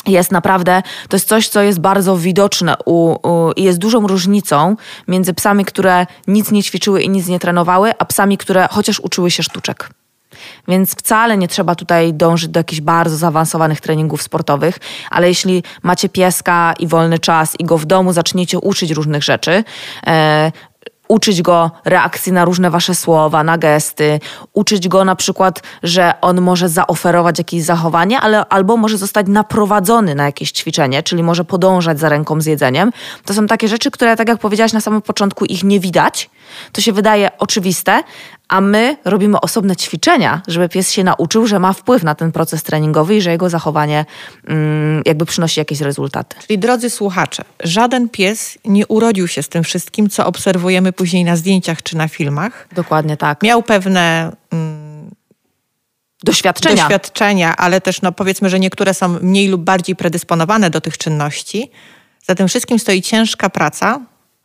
[0.08, 3.18] jest naprawdę, to jest coś, co jest bardzo widoczne u,
[3.56, 4.76] i jest dużą różnicą
[5.08, 9.32] między psami, które nic nie ćwiczyły i nic nie trenowały, a psami, które chociaż uczyły
[9.32, 9.90] się sztuczek.
[10.68, 14.78] Więc wcale nie trzeba tutaj dążyć do jakichś bardzo zaawansowanych treningów sportowych,
[15.10, 19.64] ale jeśli macie pieska i wolny czas i go w domu zaczniecie uczyć różnych rzeczy,
[20.08, 20.52] e,
[21.08, 24.20] uczyć go reakcji na różne wasze słowa, na gesty,
[24.54, 30.16] uczyć go na przykład, że on może zaoferować jakieś zachowanie, ale albo może zostać naprowadzony
[30.16, 32.92] na jakieś ćwiczenie, czyli może podążać za ręką z jedzeniem.
[33.26, 36.30] To są takie rzeczy, które, tak jak powiedziałaś na samym początku, ich nie widać.
[36.72, 38.04] To się wydaje oczywiste,
[38.54, 42.64] a my robimy osobne ćwiczenia, żeby pies się nauczył, że ma wpływ na ten proces
[42.64, 44.06] treningowy i że jego zachowanie
[44.48, 46.36] mm, jakby przynosi jakieś rezultaty.
[46.48, 51.36] Czyli drodzy słuchacze, żaden pies nie urodził się z tym wszystkim, co obserwujemy później na
[51.36, 52.68] zdjęciach czy na filmach.
[52.76, 53.44] Dokładnie tak.
[53.44, 55.10] Miał pewne mm,
[56.24, 56.76] Doświadczenia.
[56.76, 61.72] doświadczenia, ale też no, powiedzmy, że niektóre są mniej lub bardziej predysponowane do tych czynności.
[62.28, 64.00] Za tym wszystkim stoi ciężka praca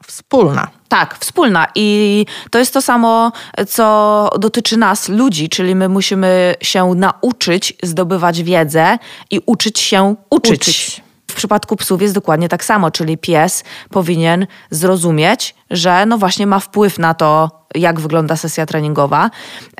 [0.08, 0.68] wspólna.
[0.88, 1.66] Tak, wspólna.
[1.74, 3.32] I to jest to samo,
[3.68, 8.98] co dotyczy nas, ludzi, czyli my musimy się nauczyć zdobywać wiedzę
[9.30, 10.60] i uczyć się uczyć.
[10.60, 11.02] Uczyć.
[11.30, 16.58] W przypadku psów jest dokładnie tak samo, czyli pies powinien zrozumieć, że no właśnie ma
[16.60, 19.30] wpływ na to, jak wygląda sesja treningowa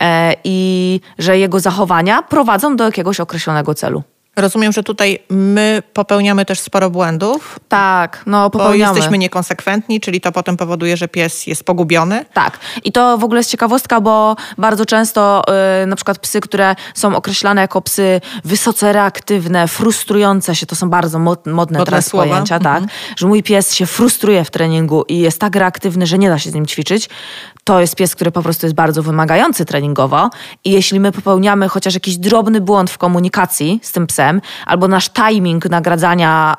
[0.01, 4.03] e, i że jego zachowania prowadzą do jakiegoś określonego celu.
[4.39, 8.95] Rozumiem, że tutaj my popełniamy też sporo błędów, Tak, no bo popełniamy.
[8.95, 12.25] jesteśmy niekonsekwentni, czyli to potem powoduje, że pies jest pogubiony.
[12.33, 12.59] Tak.
[12.85, 15.43] I to w ogóle jest ciekawostka, bo bardzo często
[15.83, 20.91] y, na przykład psy, które są określane jako psy wysoce reaktywne, frustrujące się, to są
[20.91, 22.83] bardzo mod, modne, Modne teraz pojęcia, tak?
[23.17, 26.51] Że mój pies się frustruje w treningu i jest tak reaktywny, że nie da się
[26.51, 27.09] z nim ćwiczyć.
[27.69, 30.31] To jest pies, który po prostu jest bardzo wymagający treningowo
[30.65, 35.11] i jeśli my popełniamy chociaż jakiś drobny błąd w komunikacji z tym psem, albo nasz
[35.11, 36.57] timing nagradzania,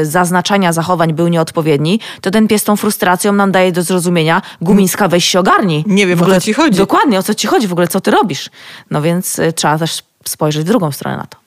[0.00, 5.08] y, zaznaczania zachowań był nieodpowiedni, to ten pies tą frustracją nam daje do zrozumienia, Gumińska,
[5.08, 5.84] weź się ogarnij.
[5.86, 6.78] Nie wiem, W o co ci chodzi.
[6.78, 8.50] Dokładnie, o co ci chodzi, w ogóle co ty robisz.
[8.90, 11.38] No więc y, trzeba też spojrzeć w drugą stronę na to.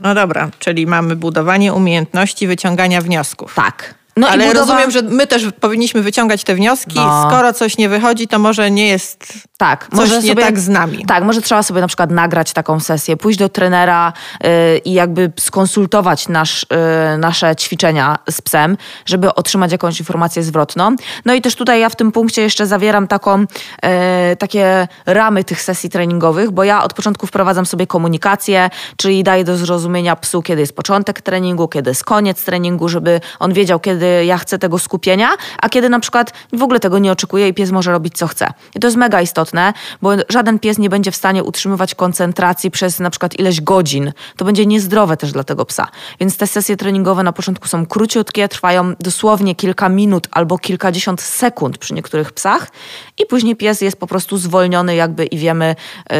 [0.00, 3.54] No dobra, czyli mamy budowanie umiejętności wyciągania wniosków.
[3.54, 3.99] Tak.
[4.16, 4.60] No Ale budowa...
[4.60, 6.94] rozumiem, że my też powinniśmy wyciągać te wnioski.
[6.94, 7.26] No.
[7.28, 10.68] Skoro coś nie wychodzi, to może nie jest tak, coś może nie sobie, tak z
[10.68, 11.06] nami.
[11.06, 15.32] Tak, może trzeba sobie na przykład nagrać taką sesję, pójść do trenera yy, i jakby
[15.40, 16.66] skonsultować nasz,
[17.12, 20.96] yy, nasze ćwiczenia z psem, żeby otrzymać jakąś informację zwrotną.
[21.24, 23.46] No i też tutaj ja w tym punkcie jeszcze zawieram taką, yy,
[24.38, 29.56] takie ramy tych sesji treningowych, bo ja od początku wprowadzam sobie komunikację, czyli daję do
[29.56, 34.38] zrozumienia psu, kiedy jest początek treningu, kiedy jest koniec treningu, żeby on wiedział, kiedy ja
[34.38, 35.28] chcę tego skupienia,
[35.62, 38.52] a kiedy na przykład w ogóle tego nie oczekuję i pies może robić co chce.
[38.74, 43.00] I to jest mega istotne, bo żaden pies nie będzie w stanie utrzymywać koncentracji przez
[43.00, 44.12] na przykład ileś godzin.
[44.36, 45.88] To będzie niezdrowe też dla tego psa.
[46.20, 51.78] Więc te sesje treningowe na początku są króciutkie, trwają dosłownie kilka minut albo kilkadziesiąt sekund
[51.78, 52.66] przy niektórych psach
[53.18, 55.76] i później pies jest po prostu zwolniony jakby i wiemy,
[56.10, 56.16] yy,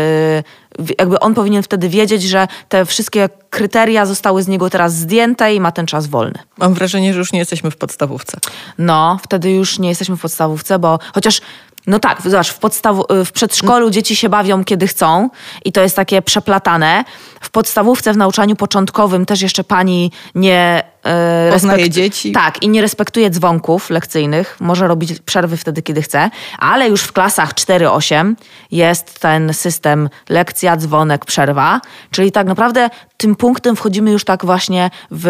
[0.99, 5.61] jakby on powinien wtedy wiedzieć, że te wszystkie kryteria zostały z niego teraz zdjęte i
[5.61, 6.39] ma ten czas wolny.
[6.59, 8.39] Mam wrażenie, że już nie jesteśmy w podstawówce.
[8.79, 11.41] No, wtedy już nie jesteśmy w podstawówce, bo chociaż
[11.87, 15.31] no tak, zobacz, w, podstaw- w przedszkolu dzieci się bawią kiedy chcą
[15.65, 17.05] i to jest takie przeplatane.
[17.41, 20.83] W podstawówce, w nauczaniu początkowym też jeszcze pani nie...
[21.05, 22.33] E, respekt- dzieci.
[22.33, 24.57] Tak, i nie respektuje dzwonków lekcyjnych.
[24.61, 26.31] Może robić przerwy wtedy, kiedy chce.
[26.59, 28.35] Ale już w klasach 4-8
[28.71, 31.81] jest ten system lekcja, dzwonek, przerwa.
[32.11, 35.27] Czyli tak naprawdę tym punktem wchodzimy już tak właśnie w...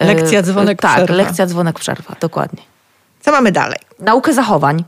[0.00, 1.06] E, lekcja, dzwonek, tak, przerwa.
[1.06, 2.62] Tak, lekcja, dzwonek, przerwa, dokładnie.
[3.20, 3.78] Co mamy dalej?
[3.98, 4.84] Naukę zachowań.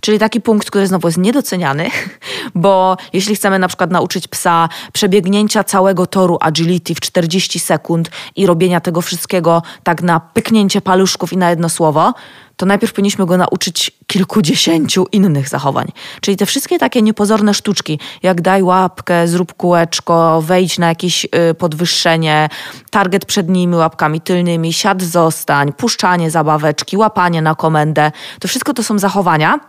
[0.00, 1.90] Czyli taki punkt, który znowu jest niedoceniany,
[2.54, 8.46] bo jeśli chcemy na przykład nauczyć psa przebiegnięcia całego toru agility w 40 sekund i
[8.46, 12.14] robienia tego wszystkiego tak na pyknięcie paluszków i na jedno słowo,
[12.60, 15.86] to najpierw powinniśmy go nauczyć kilkudziesięciu innych zachowań.
[16.20, 21.54] Czyli te wszystkie takie niepozorne sztuczki, jak daj łapkę, zrób kółeczko, wejdź na jakieś y,
[21.54, 22.48] podwyższenie,
[22.90, 28.12] target przednimi łapkami tylnymi, siad zostań, puszczanie zabaweczki, łapanie na komendę.
[28.40, 29.60] To wszystko to są zachowania,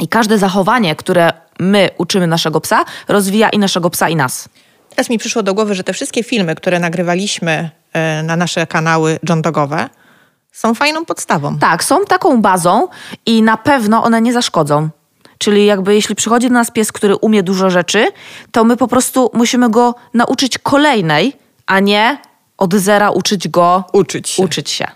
[0.00, 4.48] i każde zachowanie, które my uczymy naszego psa, rozwija i naszego psa, i nas.
[4.90, 9.18] Teraz mi przyszło do głowy, że te wszystkie filmy, które nagrywaliśmy e, na nasze kanały
[9.28, 9.88] John Dogowe,
[10.52, 11.58] są fajną podstawą.
[11.58, 12.88] Tak, są taką bazą
[13.26, 14.88] i na pewno one nie zaszkodzą.
[15.38, 18.08] Czyli jakby jeśli przychodzi do nas pies, który umie dużo rzeczy,
[18.52, 21.32] to my po prostu musimy go nauczyć kolejnej,
[21.66, 22.18] a nie
[22.58, 24.42] od zera uczyć go uczyć się.
[24.42, 24.86] Uczyć się.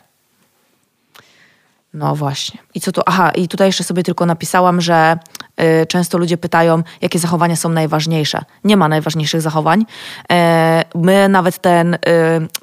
[1.97, 2.61] No właśnie.
[2.75, 3.01] I co tu?
[3.07, 5.19] Aha, i tutaj jeszcze sobie tylko napisałam, że
[5.83, 8.45] y, często ludzie pytają, jakie zachowania są najważniejsze.
[8.65, 9.87] Nie ma najważniejszych zachowań.
[10.33, 11.99] E, my nawet ten, y,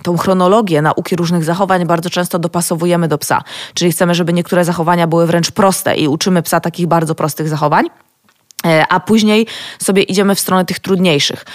[0.04, 3.43] tą chronologię nauki różnych zachowań bardzo często dopasowujemy do psa.
[3.74, 7.86] Czyli chcemy, żeby niektóre zachowania były wręcz proste i uczymy psa takich bardzo prostych zachowań,
[8.65, 9.48] e, a później
[9.80, 11.46] sobie idziemy w stronę tych trudniejszych.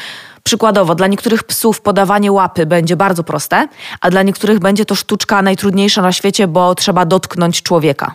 [0.49, 3.69] Przykładowo, dla niektórych psów podawanie łapy będzie bardzo proste,
[4.01, 8.15] a dla niektórych będzie to sztuczka najtrudniejsza na świecie, bo trzeba dotknąć człowieka.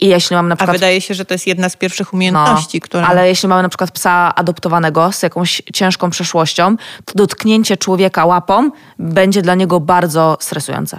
[0.00, 0.76] I jeśli mam na przykład...
[0.76, 3.06] A wydaje się, że to jest jedna z pierwszych umiejętności, no, które...
[3.06, 8.70] Ale jeśli mamy na przykład psa adoptowanego z jakąś ciężką przeszłością, to dotknięcie człowieka łapą
[8.98, 10.98] będzie dla niego bardzo stresujące.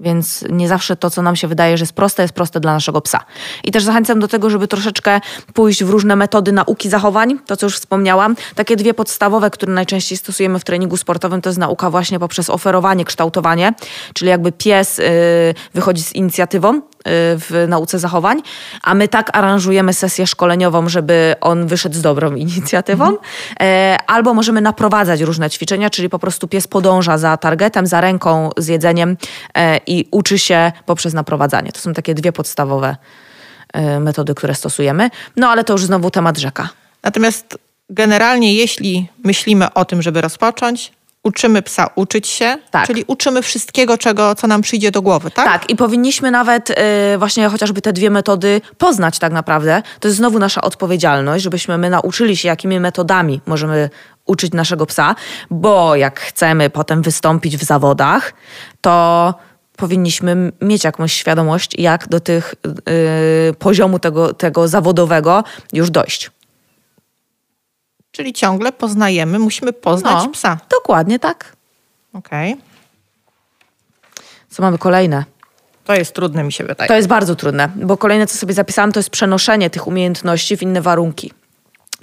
[0.00, 3.00] Więc nie zawsze to, co nam się wydaje, że jest proste, jest proste dla naszego
[3.00, 3.20] psa.
[3.64, 5.20] I też zachęcam do tego, żeby troszeczkę
[5.54, 8.36] pójść w różne metody nauki zachowań, to co już wspomniałam.
[8.54, 13.04] Takie dwie podstawowe, które najczęściej stosujemy w treningu sportowym, to jest nauka właśnie poprzez oferowanie,
[13.04, 13.74] kształtowanie,
[14.14, 15.04] czyli jakby pies yy,
[15.74, 18.42] wychodzi z inicjatywą, w nauce zachowań,
[18.82, 23.98] a my tak aranżujemy sesję szkoleniową, żeby on wyszedł z dobrą inicjatywą, mhm.
[24.06, 28.66] albo możemy naprowadzać różne ćwiczenia, czyli po prostu pies podąża za targetem, za ręką, z
[28.66, 29.16] jedzeniem
[29.54, 31.72] e, i uczy się poprzez naprowadzanie.
[31.72, 32.96] To są takie dwie podstawowe
[33.72, 35.10] e, metody, które stosujemy.
[35.36, 36.68] No ale to już znowu temat rzeka.
[37.02, 37.58] Natomiast
[37.90, 40.92] generalnie, jeśli myślimy o tym, żeby rozpocząć,
[41.26, 42.86] uczymy psa uczyć się, tak.
[42.86, 45.44] czyli uczymy wszystkiego, czego, co nam przyjdzie do głowy, tak?
[45.44, 46.74] Tak, i powinniśmy nawet y,
[47.18, 49.82] właśnie chociażby te dwie metody poznać tak naprawdę.
[50.00, 53.90] To jest znowu nasza odpowiedzialność, żebyśmy my nauczyli się, jakimi metodami możemy
[54.26, 55.14] uczyć naszego psa,
[55.50, 58.34] bo jak chcemy potem wystąpić w zawodach,
[58.80, 59.34] to
[59.76, 62.54] powinniśmy mieć jakąś świadomość, jak do tych
[63.50, 66.30] y, poziomu tego, tego zawodowego już dojść.
[68.16, 70.58] Czyli ciągle poznajemy, musimy poznać no, psa.
[70.70, 71.56] Dokładnie tak.
[72.12, 72.52] Okej.
[72.52, 72.64] Okay.
[74.48, 75.24] Co mamy kolejne?
[75.84, 76.88] To jest trudne, mi się wydaje.
[76.88, 80.62] To jest bardzo trudne, bo kolejne, co sobie zapisałam, to jest przenoszenie tych umiejętności w
[80.62, 81.32] inne warunki.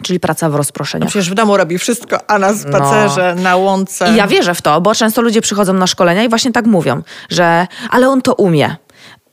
[0.04, 1.04] Czyli praca w rozproszeniu.
[1.04, 3.42] No przecież w domu robi wszystko, a na spacerze, no.
[3.42, 4.14] na łące.
[4.14, 7.02] I ja wierzę w to, bo często ludzie przychodzą na szkolenia i właśnie tak mówią,
[7.30, 8.76] że ale on to umie.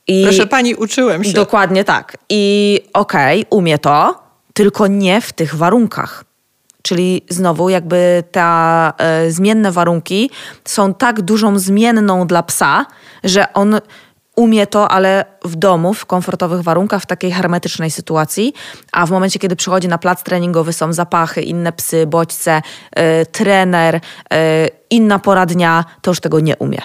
[0.06, 1.32] I Proszę pani, uczyłem się.
[1.32, 2.16] Dokładnie tak.
[2.28, 4.22] I okej, okay, umie to,
[4.54, 6.29] tylko nie w tych warunkach.
[6.82, 10.30] Czyli znowu jakby te e, zmienne warunki
[10.64, 12.86] są tak dużą zmienną dla psa,
[13.24, 13.80] że on
[14.36, 18.52] umie to, ale w domu, w komfortowych warunkach, w takiej hermetycznej sytuacji,
[18.92, 22.62] a w momencie, kiedy przychodzi na plac treningowy, są zapachy, inne psy, bodźce,
[22.96, 24.38] yy, trener, yy,
[24.90, 26.78] inna pora dnia, to już tego nie umie.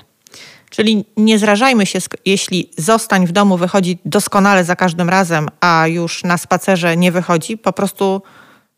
[0.70, 6.24] Czyli nie zrażajmy się, jeśli zostań w domu wychodzi doskonale za każdym razem, a już
[6.24, 7.58] na spacerze nie wychodzi.
[7.58, 8.22] Po prostu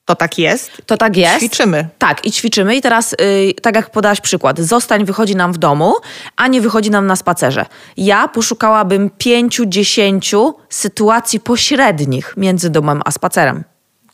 [0.07, 0.71] to tak jest.
[0.85, 1.37] To tak jest.
[1.37, 1.89] Ćwiczymy.
[1.97, 2.75] Tak, i ćwiczymy.
[2.75, 5.93] I teraz, yy, tak jak podałaś przykład, zostań wychodzi nam w domu,
[6.35, 7.65] a nie wychodzi nam na spacerze.
[7.97, 13.63] Ja poszukałabym pięciu, dziesięciu sytuacji pośrednich między domem a spacerem.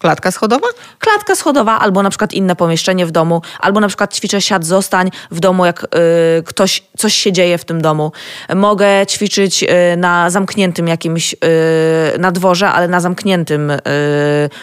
[0.04, 0.68] Klatka schodowa?
[1.00, 5.12] Klatka schodowa, albo na przykład inne pomieszczenie w domu, albo na przykład ćwiczę siad zostań
[5.32, 8.12] w domu, jak y, ktoś, coś się dzieje w tym domu.
[8.56, 11.38] Mogę ćwiczyć y, na zamkniętym jakimś, y,
[12.20, 13.80] na dworze, ale na zamkniętym, y,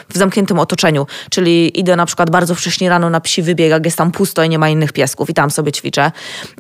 [0.09, 1.07] w zamkniętym otoczeniu.
[1.31, 4.49] Czyli idę na przykład bardzo wcześnie rano na psi wybieg, jak jest tam pusto i
[4.49, 6.13] nie ma innych piesków i tam sobie ćwiczę.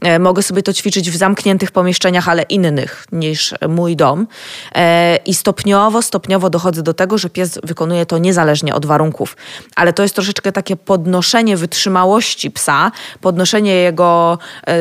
[0.07, 4.21] Y, mogę sobie to ćwiczyć w zamkniętych pomieszczeniach, ale innych niż mój dom.
[4.21, 4.81] Y,
[5.27, 9.37] I stopniowo, stopniowo dochodzę do tego, że pies wykonuje to niezależnie od warunków.
[9.77, 14.73] Ale to jest troszeczkę takie podnoszenie wytrzymałości psa, podnoszenie jego yy,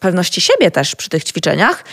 [0.00, 1.84] pewności siebie też przy tych ćwiczeniach,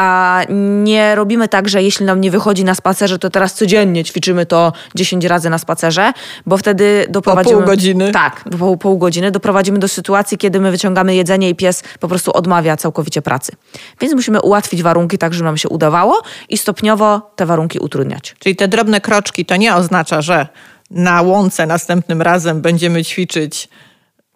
[0.00, 0.40] a
[0.84, 4.72] nie robimy tak, że jeśli nam nie wychodzi na spacerze, to teraz codziennie ćwiczymy to
[4.94, 6.12] 10 razy na spacerze,
[6.46, 7.54] bo wtedy doprowadzimy...
[7.54, 8.12] Po pół godziny.
[8.12, 12.32] Tak, po pół godziny doprowadzimy do sytuacji, kiedy my wyciągamy jedzenie i pies po prostu
[12.32, 13.52] odmawia całkowicie pracy.
[14.00, 18.34] Więc musimy ułatwić warunki tak, żeby nam się udawało i stopniowo te warunki utrudniać.
[18.38, 20.48] Czyli te drobne kroczki to nie oznacza, że
[20.90, 23.68] na łące następnym razem będziemy ćwiczyć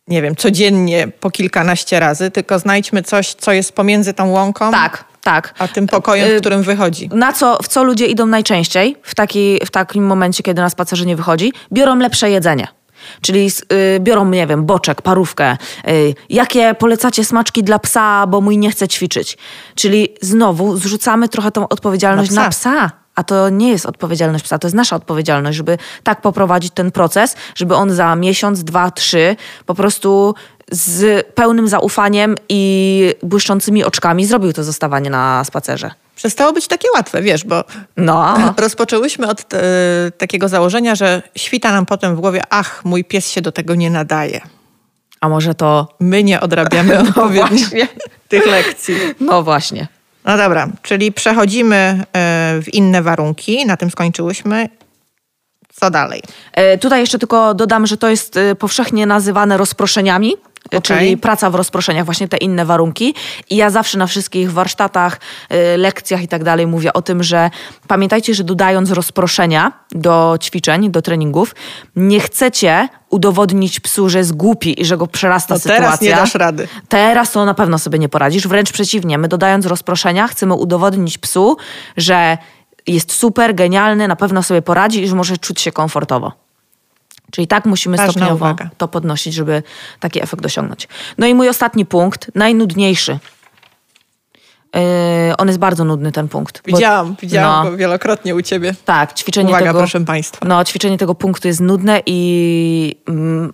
[0.09, 4.71] nie wiem, codziennie po kilkanaście razy, tylko znajdźmy coś, co jest pomiędzy tą łąką.
[4.71, 5.55] Tak, tak.
[5.59, 7.09] A tym pokojem, w y, którym wychodzi.
[7.13, 11.07] Na co, w co ludzie idą najczęściej w, taki, w takim momencie, kiedy na spacerze
[11.07, 11.53] nie wychodzi?
[11.73, 12.69] Biorą lepsze jedzenie.
[13.21, 13.51] Czyli
[13.97, 15.57] y, biorą, nie wiem, boczek, parówkę.
[15.89, 19.39] Y, jakie polecacie smaczki dla psa, bo mój nie chce ćwiczyć?
[19.75, 22.71] Czyli znowu zrzucamy trochę tą odpowiedzialność na psa.
[22.71, 23.05] Na psa.
[23.15, 27.37] A to nie jest odpowiedzialność psa, to jest nasza odpowiedzialność, żeby tak poprowadzić ten proces,
[27.55, 30.35] żeby on za miesiąc, dwa, trzy po prostu
[30.71, 35.91] z pełnym zaufaniem i błyszczącymi oczkami zrobił to zostawanie na spacerze.
[36.17, 37.65] Przestało być takie łatwe, wiesz, bo
[37.97, 38.37] no.
[38.59, 39.63] rozpoczęłyśmy od te,
[40.19, 43.91] takiego założenia, że świta nam potem w głowie, ach, mój pies się do tego nie
[43.91, 44.41] nadaje.
[45.21, 45.89] A może to...
[46.01, 47.87] My nie odrabiamy no odpowiednio
[48.29, 48.97] tych lekcji.
[49.21, 49.89] No właśnie.
[50.25, 52.05] No dobra, czyli przechodzimy e,
[52.63, 54.69] w inne warunki, na tym skończyłyśmy.
[55.73, 56.23] Co dalej?
[56.53, 60.37] E, tutaj jeszcze tylko dodam, że to jest e, powszechnie nazywane rozproszeniami.
[60.67, 60.81] Okay.
[60.81, 63.15] czyli praca w rozproszeniach, właśnie te inne warunki.
[63.51, 65.21] I ja zawsze na wszystkich warsztatach,
[65.77, 67.51] lekcjach i tak dalej mówię o tym, że
[67.89, 71.55] pamiętajcie, że dodając rozproszenia do ćwiczeń, do treningów,
[71.97, 75.85] nie chcecie udowodnić psu, że jest głupi i że go przerasta no sytuacja.
[75.85, 76.69] Teraz nie dasz rady.
[76.89, 78.49] Teraz to na pewno sobie nie poradzisz.
[78.49, 81.57] Wręcz przeciwnie, my dodając rozproszenia chcemy udowodnić psu,
[81.97, 82.39] że
[82.87, 86.44] jest super, genialny, na pewno sobie poradzi i że może czuć się komfortowo.
[87.35, 88.71] Czyli tak musimy Ważna stopniowo uwaga.
[88.77, 89.63] to podnosić, żeby
[90.01, 90.89] taki efekt osiągnąć.
[91.19, 93.19] No i mój ostatni punkt, najnudniejszy
[94.75, 96.63] Yy, on jest bardzo nudny, ten punkt.
[96.67, 98.75] Widziałam, bo, widziałam no, go wielokrotnie u ciebie.
[98.85, 99.79] Tak, ćwiczenie Uwaga, tego...
[99.79, 100.47] proszę Państwa.
[100.49, 102.97] No, ćwiczenie tego punktu jest nudne i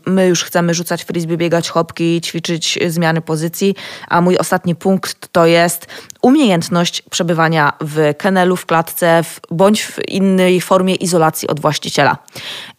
[0.06, 3.74] my już chcemy rzucać frisbee, biegać hopki, ćwiczyć zmiany pozycji,
[4.08, 5.86] a mój ostatni punkt to jest
[6.22, 12.16] umiejętność przebywania w kenelu, w klatce, w, bądź w innej formie izolacji od właściciela.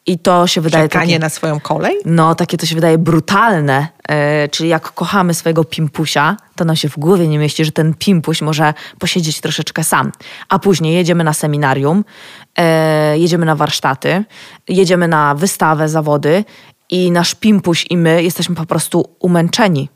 [0.06, 0.84] I to się wydaje.
[0.84, 1.96] Czekanie takie, na swoją kolej?
[2.06, 3.88] No, takie to się wydaje brutalne.
[4.10, 4.16] Yy,
[4.50, 8.42] czyli jak kochamy swojego pimpusia, to nam się w głowie nie mieści, że ten pimpuś
[8.42, 10.12] może posiedzieć troszeczkę sam.
[10.50, 12.06] A później jedziemy na seminarium,
[12.58, 12.64] yy,
[13.20, 14.24] jedziemy na warsztaty,
[14.68, 16.44] jedziemy na wystawę, zawody
[16.90, 19.90] i nasz pimpuś i my jesteśmy po prostu umęczeni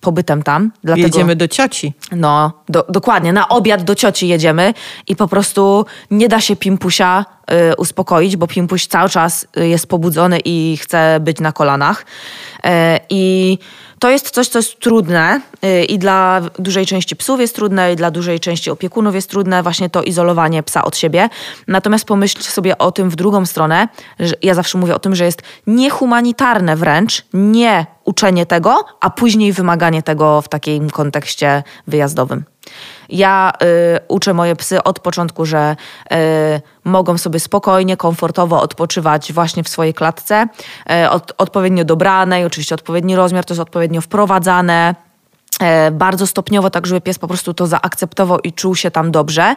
[0.00, 0.72] pobytem tam.
[0.84, 1.92] Dlatego, jedziemy do cioci.
[2.12, 3.32] No, do, dokładnie.
[3.32, 4.74] Na obiad do cioci jedziemy
[5.06, 7.24] i po prostu nie da się Pimpusia
[7.72, 12.06] y, uspokoić, bo Pimpuś cały czas y, jest pobudzony i chce być na kolanach.
[12.64, 12.68] Y,
[13.10, 13.58] I
[13.98, 17.96] to jest coś, co jest trudne y, i dla dużej części psów jest trudne, i
[17.96, 21.28] dla dużej części opiekunów jest trudne, właśnie to izolowanie psa od siebie.
[21.68, 23.88] Natomiast pomyślcie sobie o tym w drugą stronę.
[24.42, 30.02] Ja zawsze mówię o tym, że jest niehumanitarne wręcz nie uczenie tego, a później wymaganie
[30.02, 32.44] tego w takim kontekście wyjazdowym.
[33.08, 35.76] Ja y, uczę moje psy od początku, że
[36.12, 36.16] y,
[36.84, 40.46] mogą sobie spokojnie, komfortowo odpoczywać właśnie w swojej klatce,
[41.04, 45.07] y, od, odpowiednio dobranej, oczywiście odpowiedni rozmiar, to jest odpowiednio wprowadzane
[45.92, 49.56] bardzo stopniowo, tak żeby pies po prostu to zaakceptował i czuł się tam dobrze.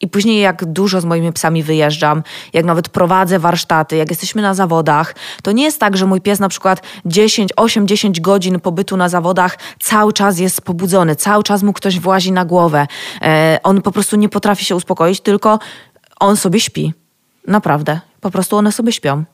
[0.00, 4.54] I później jak dużo z moimi psami wyjeżdżam, jak nawet prowadzę warsztaty, jak jesteśmy na
[4.54, 8.96] zawodach, to nie jest tak, że mój pies na przykład 10, 8, 10 godzin pobytu
[8.96, 12.86] na zawodach cały czas jest pobudzony, cały czas mu ktoś włazi na głowę.
[13.22, 15.58] E, on po prostu nie potrafi się uspokoić, tylko
[16.20, 16.94] on sobie śpi.
[17.46, 18.00] Naprawdę.
[18.20, 19.24] Po prostu one sobie śpią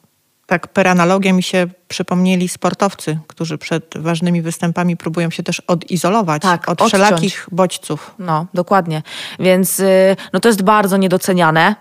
[0.47, 6.43] tak per analogia mi się przypomnieli sportowcy, którzy przed ważnymi występami próbują się też odizolować
[6.43, 6.89] tak, od odciąć.
[6.89, 8.15] wszelakich bodźców.
[8.19, 9.03] No, dokładnie.
[9.39, 11.75] Więc y, no to jest bardzo niedoceniane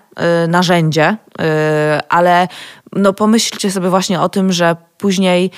[0.44, 1.44] y, narzędzie, y,
[2.10, 2.48] ale
[2.92, 5.52] no pomyślcie sobie właśnie o tym, że później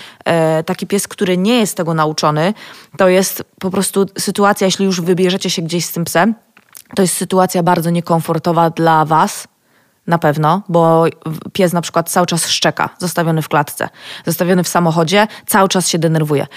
[0.66, 2.54] taki pies, który nie jest tego nauczony,
[2.98, 6.36] to jest po prostu sytuacja, jeśli już wybierzecie się gdzieś z tym psem,
[6.96, 9.48] to jest sytuacja bardzo niekomfortowa dla was,
[10.08, 11.06] na pewno, bo
[11.54, 13.90] pies na przykład cały czas szczeka, zostawiony w klatce,
[14.26, 16.48] zostawiony w samochodzie, cały czas się denerwuje.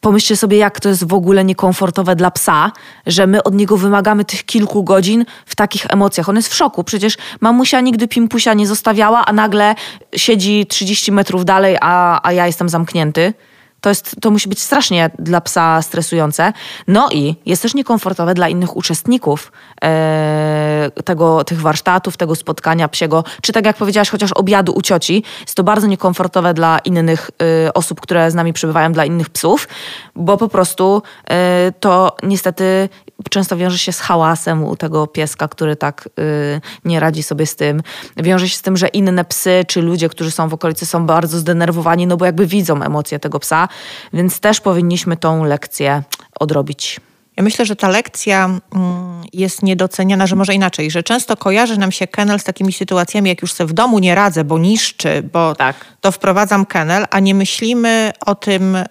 [0.00, 2.72] Pomyślcie sobie, jak to jest w ogóle niekomfortowe dla psa,
[3.06, 6.28] że my od niego wymagamy tych kilku godzin w takich emocjach.
[6.28, 6.84] On jest w szoku.
[6.84, 9.74] Przecież mamusia nigdy pimpusia nie zostawiała, a nagle
[10.16, 13.34] siedzi 30 metrów dalej, a, a ja jestem zamknięty.
[13.80, 16.52] To, jest, to musi być strasznie dla psa stresujące.
[16.88, 19.52] No i jest też niekomfortowe dla innych uczestników
[19.82, 25.24] e, tego, tych warsztatów, tego spotkania psiego, czy tak jak powiedziałaś, chociaż obiadu u cioci.
[25.40, 27.30] Jest to bardzo niekomfortowe dla innych
[27.66, 29.68] e, osób, które z nami przebywają, dla innych psów,
[30.16, 32.88] bo po prostu e, to niestety
[33.30, 37.56] często wiąże się z hałasem u tego pieska, który tak y, nie radzi sobie z
[37.56, 37.82] tym.
[38.16, 41.38] Wiąże się z tym, że inne psy czy ludzie, którzy są w okolicy są bardzo
[41.38, 43.68] zdenerwowani, no bo jakby widzą emocje tego psa,
[44.12, 46.02] więc też powinniśmy tą lekcję
[46.40, 47.00] odrobić.
[47.36, 51.92] Ja myślę, że ta lekcja mm, jest niedoceniana, że może inaczej, że często kojarzy nam
[51.92, 55.54] się kennel z takimi sytuacjami, jak już sobie w domu nie radzę, bo niszczy, bo
[55.54, 55.76] tak.
[56.00, 58.86] to wprowadzam kennel, a nie myślimy o tym y,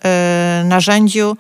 [0.66, 1.38] narzędziu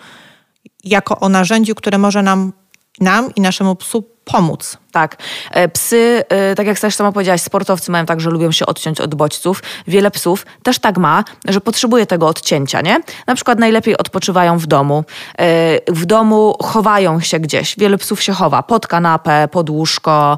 [0.83, 2.53] jako o narzędziu, które może nam
[2.99, 4.77] nam i naszemu psu pomóc.
[4.91, 5.17] Tak.
[5.51, 9.01] E, psy, e, tak jak też sama powiedziałaś, sportowcy mają tak, że lubią się odciąć
[9.01, 9.63] od bodźców.
[9.87, 13.01] Wiele psów też tak ma, że potrzebuje tego odcięcia, nie?
[13.27, 15.03] Na przykład najlepiej odpoczywają w domu.
[15.39, 15.45] E,
[15.91, 17.75] w domu chowają się gdzieś.
[17.77, 20.37] Wiele psów się chowa pod kanapę, pod łóżko,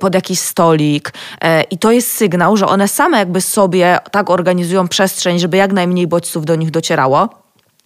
[0.00, 1.12] pod jakiś stolik.
[1.70, 6.06] I to jest sygnał, że one same jakby sobie tak organizują przestrzeń, żeby jak najmniej
[6.06, 7.28] bodźców do nich docierało.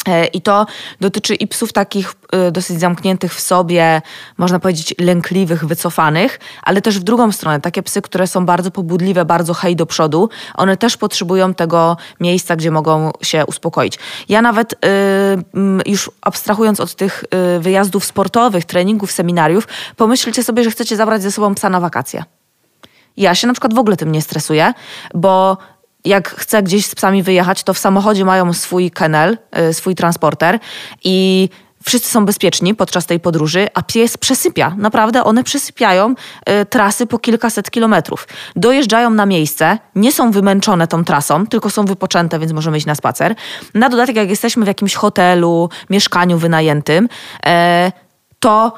[0.08, 0.66] E, I to
[1.00, 4.02] dotyczy i psów takich e, dosyć zamkniętych w sobie,
[4.38, 9.24] można powiedzieć lękliwych, wycofanych, ale też w drugą stronę, takie psy, które są bardzo pobudliwe,
[9.24, 13.98] bardzo hej do przodu, one też potrzebują tego miejsca, gdzie mogą się uspokoić.
[14.28, 14.76] Ja nawet y,
[15.86, 17.24] już abstrahując od tych
[17.56, 22.24] y, wyjazdów sportowych, treningów, seminariów, pomyślcie sobie, że chcecie zabrać ze sobą psa na wakacje.
[23.16, 24.72] Ja się na przykład w ogóle tym nie stresuję,
[25.14, 25.56] bo
[26.04, 29.38] jak chcę gdzieś z psami wyjechać, to w samochodzie mają swój kennel,
[29.70, 30.58] y, swój transporter
[31.04, 31.48] i
[31.84, 34.74] wszyscy są bezpieczni podczas tej podróży, a pies przesypia.
[34.78, 36.14] Naprawdę one przesypiają
[36.62, 38.28] y, trasy po kilkaset kilometrów.
[38.56, 42.94] Dojeżdżają na miejsce, nie są wymęczone tą trasą, tylko są wypoczęte, więc możemy iść na
[42.94, 43.34] spacer.
[43.74, 47.48] Na dodatek, jak jesteśmy w jakimś hotelu, mieszkaniu wynajętym, y,
[48.38, 48.72] to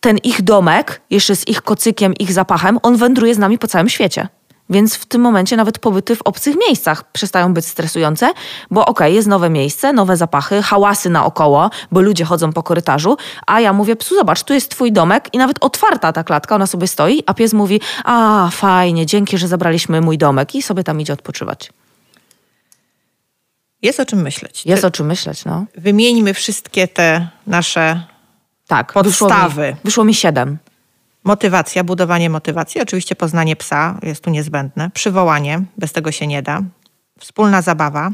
[0.00, 3.88] ten ich domek, jeszcze z ich kocykiem, ich zapachem, on wędruje z nami po całym
[3.88, 4.28] świecie.
[4.72, 8.32] Więc w tym momencie nawet pobyty w obcych miejscach przestają być stresujące,
[8.70, 13.16] bo okej, okay, jest nowe miejsce, nowe zapachy, hałasy naokoło, bo ludzie chodzą po korytarzu,
[13.46, 16.66] a ja mówię, psu, zobacz, tu jest twój domek i nawet otwarta ta klatka, ona
[16.66, 21.00] sobie stoi, a pies mówi, a fajnie, dzięki, że zabraliśmy mój domek i sobie tam
[21.00, 21.70] idzie odpoczywać.
[23.82, 24.66] Jest o czym myśleć.
[24.66, 25.64] Jest o czym myśleć, no.
[25.76, 28.02] Wymieńmy wszystkie te nasze
[28.66, 29.62] tak, podstawy.
[29.62, 30.58] Wyszło mi, wyszło mi siedem.
[31.24, 36.62] Motywacja, budowanie motywacji, oczywiście poznanie psa jest tu niezbędne, przywołanie, bez tego się nie da,
[37.20, 38.10] wspólna zabawa,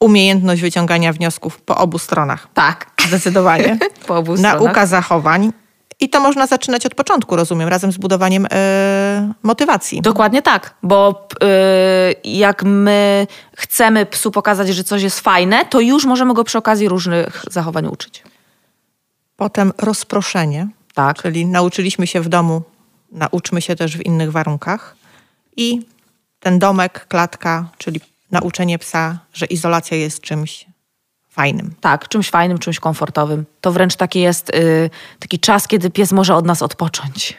[0.00, 2.48] umiejętność wyciągania wniosków po obu stronach.
[2.54, 2.90] Tak.
[3.08, 3.78] Zdecydowanie.
[4.06, 4.60] po obu stronach.
[4.62, 5.52] Nauka zachowań.
[6.00, 10.02] I to można zaczynać od początku, rozumiem, razem z budowaniem yy, motywacji.
[10.02, 11.28] Dokładnie tak, bo
[12.24, 16.58] yy, jak my chcemy psu pokazać, że coś jest fajne, to już możemy go przy
[16.58, 18.22] okazji różnych zachowań uczyć.
[19.36, 21.22] Potem rozproszenie tak.
[21.22, 22.62] Czyli nauczyliśmy się w domu,
[23.12, 24.96] nauczmy się też w innych warunkach.
[25.56, 25.86] I
[26.40, 30.66] ten domek, klatka, czyli nauczenie psa, że izolacja jest czymś
[31.28, 31.74] fajnym.
[31.80, 33.44] Tak, czymś fajnym, czymś komfortowym.
[33.60, 37.36] To wręcz taki jest yy, taki czas, kiedy pies może od nas odpocząć.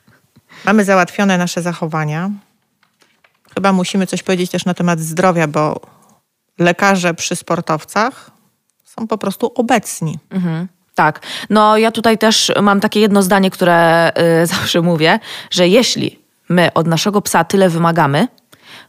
[0.66, 2.30] Mamy załatwione nasze zachowania.
[3.54, 5.80] Chyba musimy coś powiedzieć też na temat zdrowia, bo
[6.58, 8.30] lekarze przy sportowcach
[8.84, 10.18] są po prostu obecni.
[10.30, 10.68] Mhm.
[10.98, 11.20] Tak.
[11.50, 14.10] No ja tutaj też mam takie jedno zdanie, które
[14.42, 15.18] y, zawsze mówię,
[15.50, 16.18] że jeśli
[16.48, 18.28] my od naszego psa tyle wymagamy,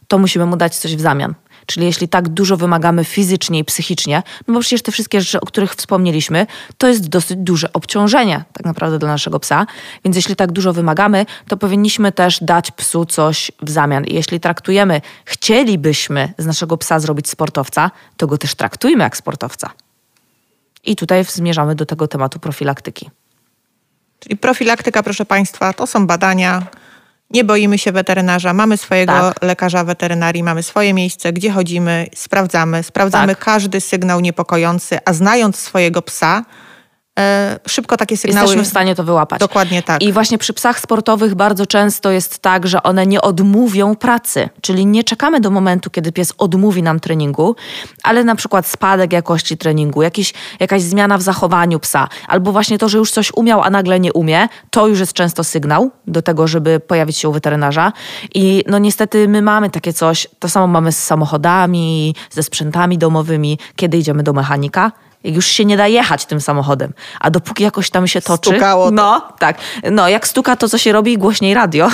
[0.08, 1.34] to musimy mu dać coś w zamian.
[1.66, 5.46] Czyli jeśli tak dużo wymagamy fizycznie i psychicznie, no bo przecież te wszystkie rzeczy, o
[5.46, 6.46] których wspomnieliśmy,
[6.78, 9.66] to jest dosyć duże obciążenie tak naprawdę dla naszego psa.
[10.04, 14.04] Więc jeśli tak dużo wymagamy, to powinniśmy też dać psu coś w zamian.
[14.04, 19.70] I jeśli traktujemy, chcielibyśmy z naszego psa zrobić sportowca, to go też traktujmy jak sportowca.
[20.84, 23.10] I tutaj zmierzamy do tego tematu profilaktyki.
[24.18, 26.66] Czyli profilaktyka, proszę Państwa, to są badania.
[27.30, 29.42] Nie boimy się weterynarza, mamy swojego Tak.
[29.42, 33.44] lekarza weterynarii, mamy swoje miejsce, gdzie chodzimy, sprawdzamy, sprawdzamy Tak.
[33.44, 36.44] każdy sygnał niepokojący, a znając swojego psa,
[37.68, 38.44] szybko takie sygnały.
[38.44, 39.40] Jesteśmy w stanie to wyłapać.
[39.40, 40.02] Dokładnie tak.
[40.02, 44.86] I właśnie przy psach sportowych bardzo często jest tak, że one nie odmówią pracy, czyli
[44.86, 47.56] nie czekamy do momentu, kiedy pies odmówi nam treningu,
[48.02, 52.88] ale na przykład spadek jakości treningu, jakiś, jakaś zmiana w zachowaniu psa, albo właśnie to,
[52.88, 56.48] że już coś umiał, a nagle nie umie, to już jest często sygnał do tego,
[56.48, 57.92] żeby pojawić się u weterynarza.
[58.34, 63.58] I no niestety my mamy takie coś, to samo mamy z samochodami, ze sprzętami domowymi,
[63.76, 64.92] kiedy idziemy do mechanika.
[65.24, 68.50] Jak już się nie da jechać tym samochodem, a dopóki jakoś tam się toczy.
[68.50, 68.90] Stukało to.
[68.90, 69.58] No, tak.
[69.90, 71.18] No, jak stuka, to co się robi?
[71.18, 71.88] Głośniej radio,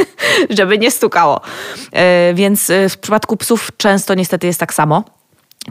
[0.58, 1.40] żeby nie stukało.
[1.92, 5.04] E, Więc e, w przypadku psów często niestety jest tak samo.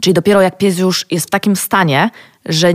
[0.00, 2.10] Czyli dopiero jak pies już jest w takim stanie,
[2.46, 2.72] że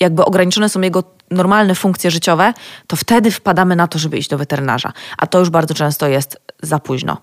[0.00, 2.54] jakby ograniczone są jego normalne funkcje życiowe,
[2.86, 4.92] to wtedy wpadamy na to, żeby iść do weterynarza.
[5.18, 7.16] A to już bardzo często jest za późno.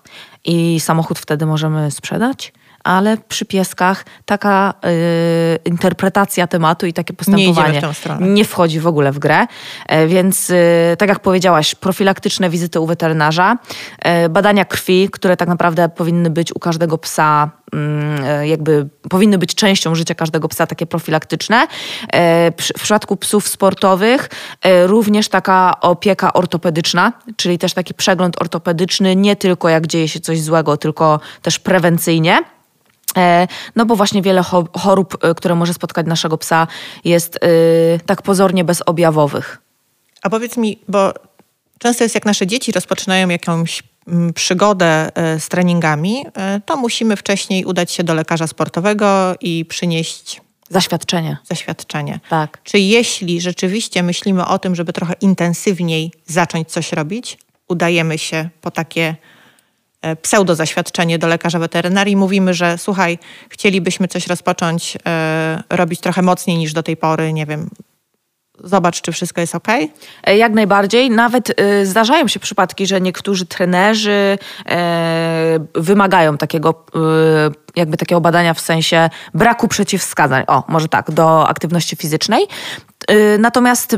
[0.44, 2.52] I samochód wtedy możemy sprzedać,
[2.84, 8.26] ale przy pieskach taka y, interpretacja tematu i takie Nie postępowanie tę stronę.
[8.26, 9.46] nie wchodzi w ogóle w grę.
[9.86, 10.56] E, Więc, y,
[10.98, 13.56] tak jak powiedziałaś, profilaktyczne wizyty u weterynarza,
[13.98, 19.38] e, badania krwi, które tak naprawdę powinny być u każdego psa, mm, e, jakby powinny
[19.38, 21.66] być częścią życia każdego psa, takie profilaktyczne.
[22.60, 24.28] W przypadku psów sportowych
[24.86, 30.40] również taka opieka ortopedyczna, czyli też taki przegląd ortopedyczny, nie tylko jak dzieje się coś
[30.40, 32.42] złego, tylko też prewencyjnie.
[33.16, 36.66] E, No bo właśnie wiele cho- chorób, e, które może spotkać naszego psa,
[37.04, 37.38] jest e,
[38.06, 39.58] tak pozornie bezobjawowych.
[40.22, 41.12] A powiedz mi, bo
[41.78, 46.24] często jest jak nasze dzieci rozpoczynają jakąś mm, przygodę z treningami,
[46.66, 50.40] to musimy wcześniej udać się do lekarza sportowego i przynieść
[50.70, 51.36] Zaświadczenie.
[51.44, 52.20] zaświadczenie.
[52.28, 52.58] Tak.
[52.62, 57.38] Czy jeśli rzeczywiście myślimy o tym, żeby trochę intensywniej zacząć coś robić,
[57.68, 59.16] udajemy się po takie
[60.02, 66.58] e, pseudo-zaświadczenie do lekarza weterynarii, mówimy, że słuchaj, chcielibyśmy coś rozpocząć, e, robić trochę mocniej
[66.58, 67.70] niż do tej pory, nie wiem,
[68.58, 69.68] zobacz, czy wszystko jest ok.
[70.24, 71.10] E, Jak najbardziej.
[71.10, 77.00] Nawet e, zdarzają się przypadki, że niektórzy trenerzy e, wymagają takiego, e,
[77.76, 80.44] jakby takiego badania w sensie braku przeciwwskazań.
[80.46, 82.46] O, może tak, do aktywności fizycznej.
[83.38, 83.96] Natomiast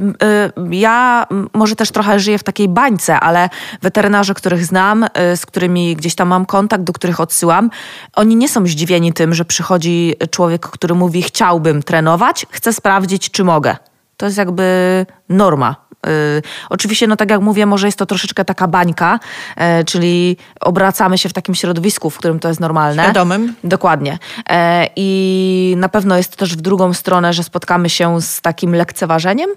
[0.70, 3.48] ja może też trochę żyję w takiej bańce, ale
[3.82, 7.70] weterynarze, których znam, z którymi gdzieś tam mam kontakt, do których odsyłam,
[8.16, 13.44] oni nie są zdziwieni tym, że przychodzi człowiek, który mówi: Chciałbym trenować, chcę sprawdzić, czy
[13.44, 13.76] mogę.
[14.16, 15.83] To jest jakby norma.
[16.06, 19.20] Y, oczywiście, no tak jak mówię, może jest to troszeczkę taka bańka,
[19.56, 23.02] e, czyli obracamy się w takim środowisku, w którym to jest normalne.
[23.02, 23.54] Świadomym.
[23.64, 24.18] Dokładnie.
[24.50, 28.74] E, I na pewno jest to też w drugą stronę, że spotkamy się z takim
[28.74, 29.54] lekceważeniem e,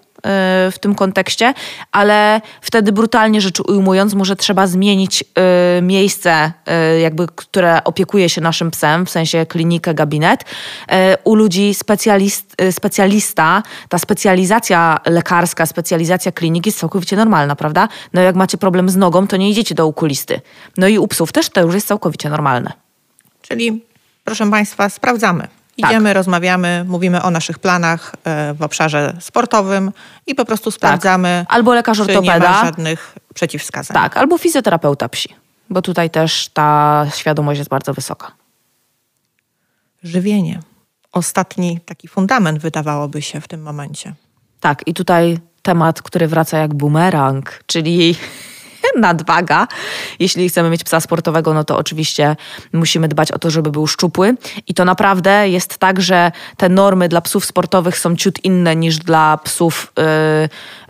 [0.72, 1.54] w tym kontekście,
[1.91, 5.24] ale wtedy brutalnie rzecz ujmując, może trzeba zmienić
[5.82, 6.52] miejsce,
[7.02, 10.45] jakby, które opiekuje się naszym psem, w sensie klinikę, gabinet.
[11.24, 17.88] U ludzi specjalist, specjalista, ta specjalizacja lekarska, specjalizacja kliniki jest całkowicie normalna, prawda?
[18.13, 20.41] No jak macie problem z nogą, to nie idziecie do okulisty.
[20.77, 22.73] No i u psów też to już jest całkowicie normalne.
[23.41, 23.85] Czyli,
[24.23, 25.47] proszę Państwa, sprawdzamy.
[25.77, 29.91] Idziemy, rozmawiamy, mówimy o naszych planach e, w obszarze sportowym
[30.27, 32.49] i po prostu sprawdzamy, Albo lekarz czy nie ortopeda.
[32.49, 33.95] ma żadnych przeciwwskazań.
[33.95, 35.29] Tak, albo fizjoterapeuta psi,
[35.69, 38.31] bo tutaj też ta świadomość jest bardzo wysoka.
[40.03, 40.59] Żywienie.
[41.11, 44.13] Ostatni taki fundament wydawałoby się w tym momencie.
[44.59, 48.15] Tak, i tutaj temat, który wraca jak bumerang, czyli
[49.07, 49.68] nadwaga.
[50.20, 52.36] Jeśli chcemy mieć psa sportowego, no to oczywiście
[52.74, 54.36] musimy dbać o to, żeby był szczupły.
[54.68, 58.97] I to naprawdę jest tak, że te normy dla psów sportowych są ciut inne niż
[58.97, 59.93] dla psów,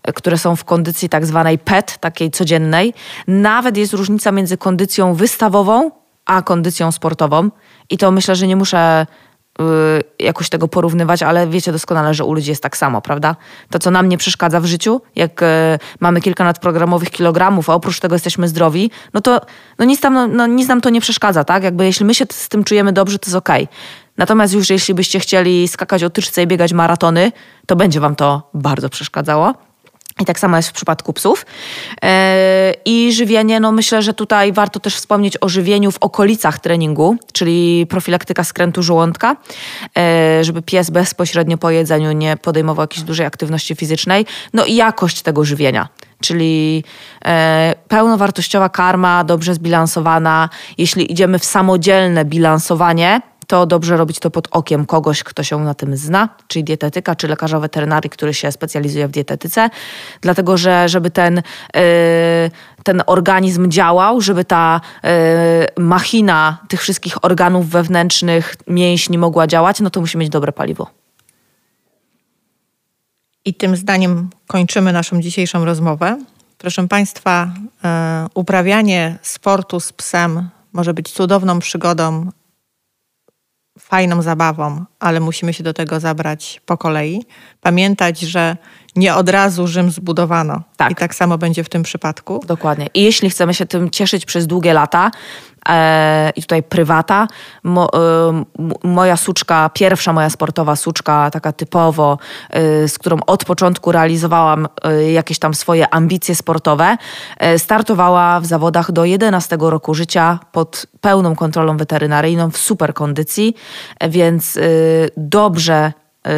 [0.05, 2.93] yy, które są w kondycji tak zwanej PET, takiej codziennej.
[3.27, 5.91] Nawet jest różnica między kondycją wystawową
[6.27, 7.49] a kondycją sportową.
[7.89, 9.05] I to myślę, że nie muszę
[10.19, 13.35] jakoś tego porównywać, ale wiecie doskonale, że u ludzi jest tak samo, prawda?
[13.69, 15.45] To, co nam nie przeszkadza w życiu, jak y,
[15.99, 19.41] mamy kilka nadprogramowych kilogramów, a oprócz tego jesteśmy zdrowi, no to
[19.79, 21.63] no nic, tam, no, no, nic nam to nie przeszkadza, tak?
[21.63, 23.67] Jakby jeśli my się z tym czujemy dobrze, to jest okej.
[24.17, 27.31] Natomiast już jeśli byście chcieli skakać o tyczce i biegać maratony,
[27.65, 29.66] to będzie wam to bardzo przeszkadzało.
[30.19, 31.45] I tak samo jest w przypadku psów.
[32.03, 37.17] E, I żywienie, no myślę, że tutaj warto też wspomnieć o żywieniu w okolicach treningu,
[37.33, 39.35] czyli profilaktyka skrętu żołądka,
[39.97, 44.25] e, żeby pies bezpośrednio po jedzeniu nie podejmował jakiejś dużej aktywności fizycznej.
[44.53, 45.87] No i jakość tego żywienia
[46.21, 46.83] czyli
[47.25, 50.49] e, pełnowartościowa karma, dobrze zbilansowana.
[50.77, 55.73] Jeśli idziemy w samodzielne bilansowanie, to dobrze robić to pod okiem kogoś, kto się na
[55.73, 59.69] tym zna, czyli dietetyka, czy lekarza weterynarii, który się specjalizuje w dietetyce,
[60.21, 61.81] dlatego że żeby ten, yy,
[62.83, 65.09] ten organizm działał, żeby ta yy,
[65.83, 70.87] machina tych wszystkich organów wewnętrznych, mięśni mogła działać, no to musi mieć dobre paliwo.
[73.45, 76.17] I tym zdaniem kończymy naszą dzisiejszą rozmowę.
[76.57, 77.49] Proszę Państwa,
[77.83, 77.89] yy,
[78.33, 82.31] uprawianie sportu z psem może być cudowną przygodą
[83.79, 87.23] fajną zabawą, ale musimy się do tego zabrać po kolei.
[87.61, 88.57] Pamiętać, że
[88.95, 90.61] nie od razu Rzym zbudowano.
[90.77, 90.91] Tak.
[90.91, 92.43] I tak samo będzie w tym przypadku.
[92.47, 92.87] Dokładnie.
[92.93, 95.11] I jeśli chcemy się tym cieszyć przez długie lata,
[96.35, 97.27] i tutaj prywata,
[97.63, 98.43] mo, e,
[98.83, 102.17] moja suczka, pierwsza moja sportowa suczka, taka typowo,
[102.49, 106.97] e, z którą od początku realizowałam e, jakieś tam swoje ambicje sportowe,
[107.37, 113.55] e, startowała w zawodach do 11 roku życia pod pełną kontrolą weterynaryjną, w super kondycji,
[113.99, 114.59] e, więc
[115.17, 115.93] dobrze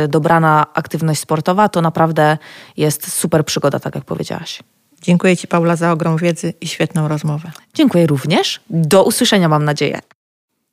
[0.07, 2.37] dobrana aktywność sportowa, to naprawdę
[2.77, 4.59] jest super przygoda, tak jak powiedziałaś.
[5.01, 7.51] Dziękuję Ci, Paula, za ogrom wiedzy i świetną rozmowę.
[7.73, 8.59] Dziękuję również.
[8.69, 9.99] Do usłyszenia, mam nadzieję.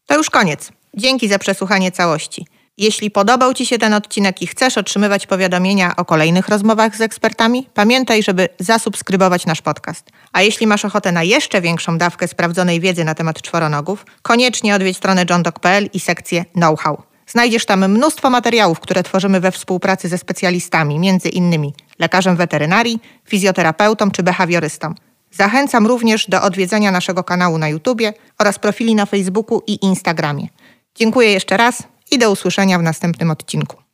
[0.07, 0.73] To już koniec.
[0.95, 2.47] Dzięki za przesłuchanie całości.
[2.79, 7.69] Jeśli podobał Ci się ten odcinek i chcesz otrzymywać powiadomienia o kolejnych rozmowach z ekspertami,
[7.75, 10.11] pamiętaj, żeby zasubskrybować nasz podcast.
[10.33, 14.97] A jeśli masz ochotę na jeszcze większą dawkę sprawdzonej wiedzy na temat czworonogów, koniecznie odwiedź
[14.97, 17.03] stronę johndog.pl i sekcję know-how.
[17.27, 24.11] Znajdziesz tam mnóstwo materiałów, które tworzymy we współpracy ze specjalistami, między innymi lekarzem weterynarii, fizjoterapeutą
[24.11, 24.95] czy behawiorystą.
[25.31, 30.49] Zachęcam również do odwiedzenia naszego kanału na YouTubie oraz profili na Facebooku i Instagramie.
[30.95, 33.86] Dziękuję jeszcze raz i do usłyszenia w następnym odcinku.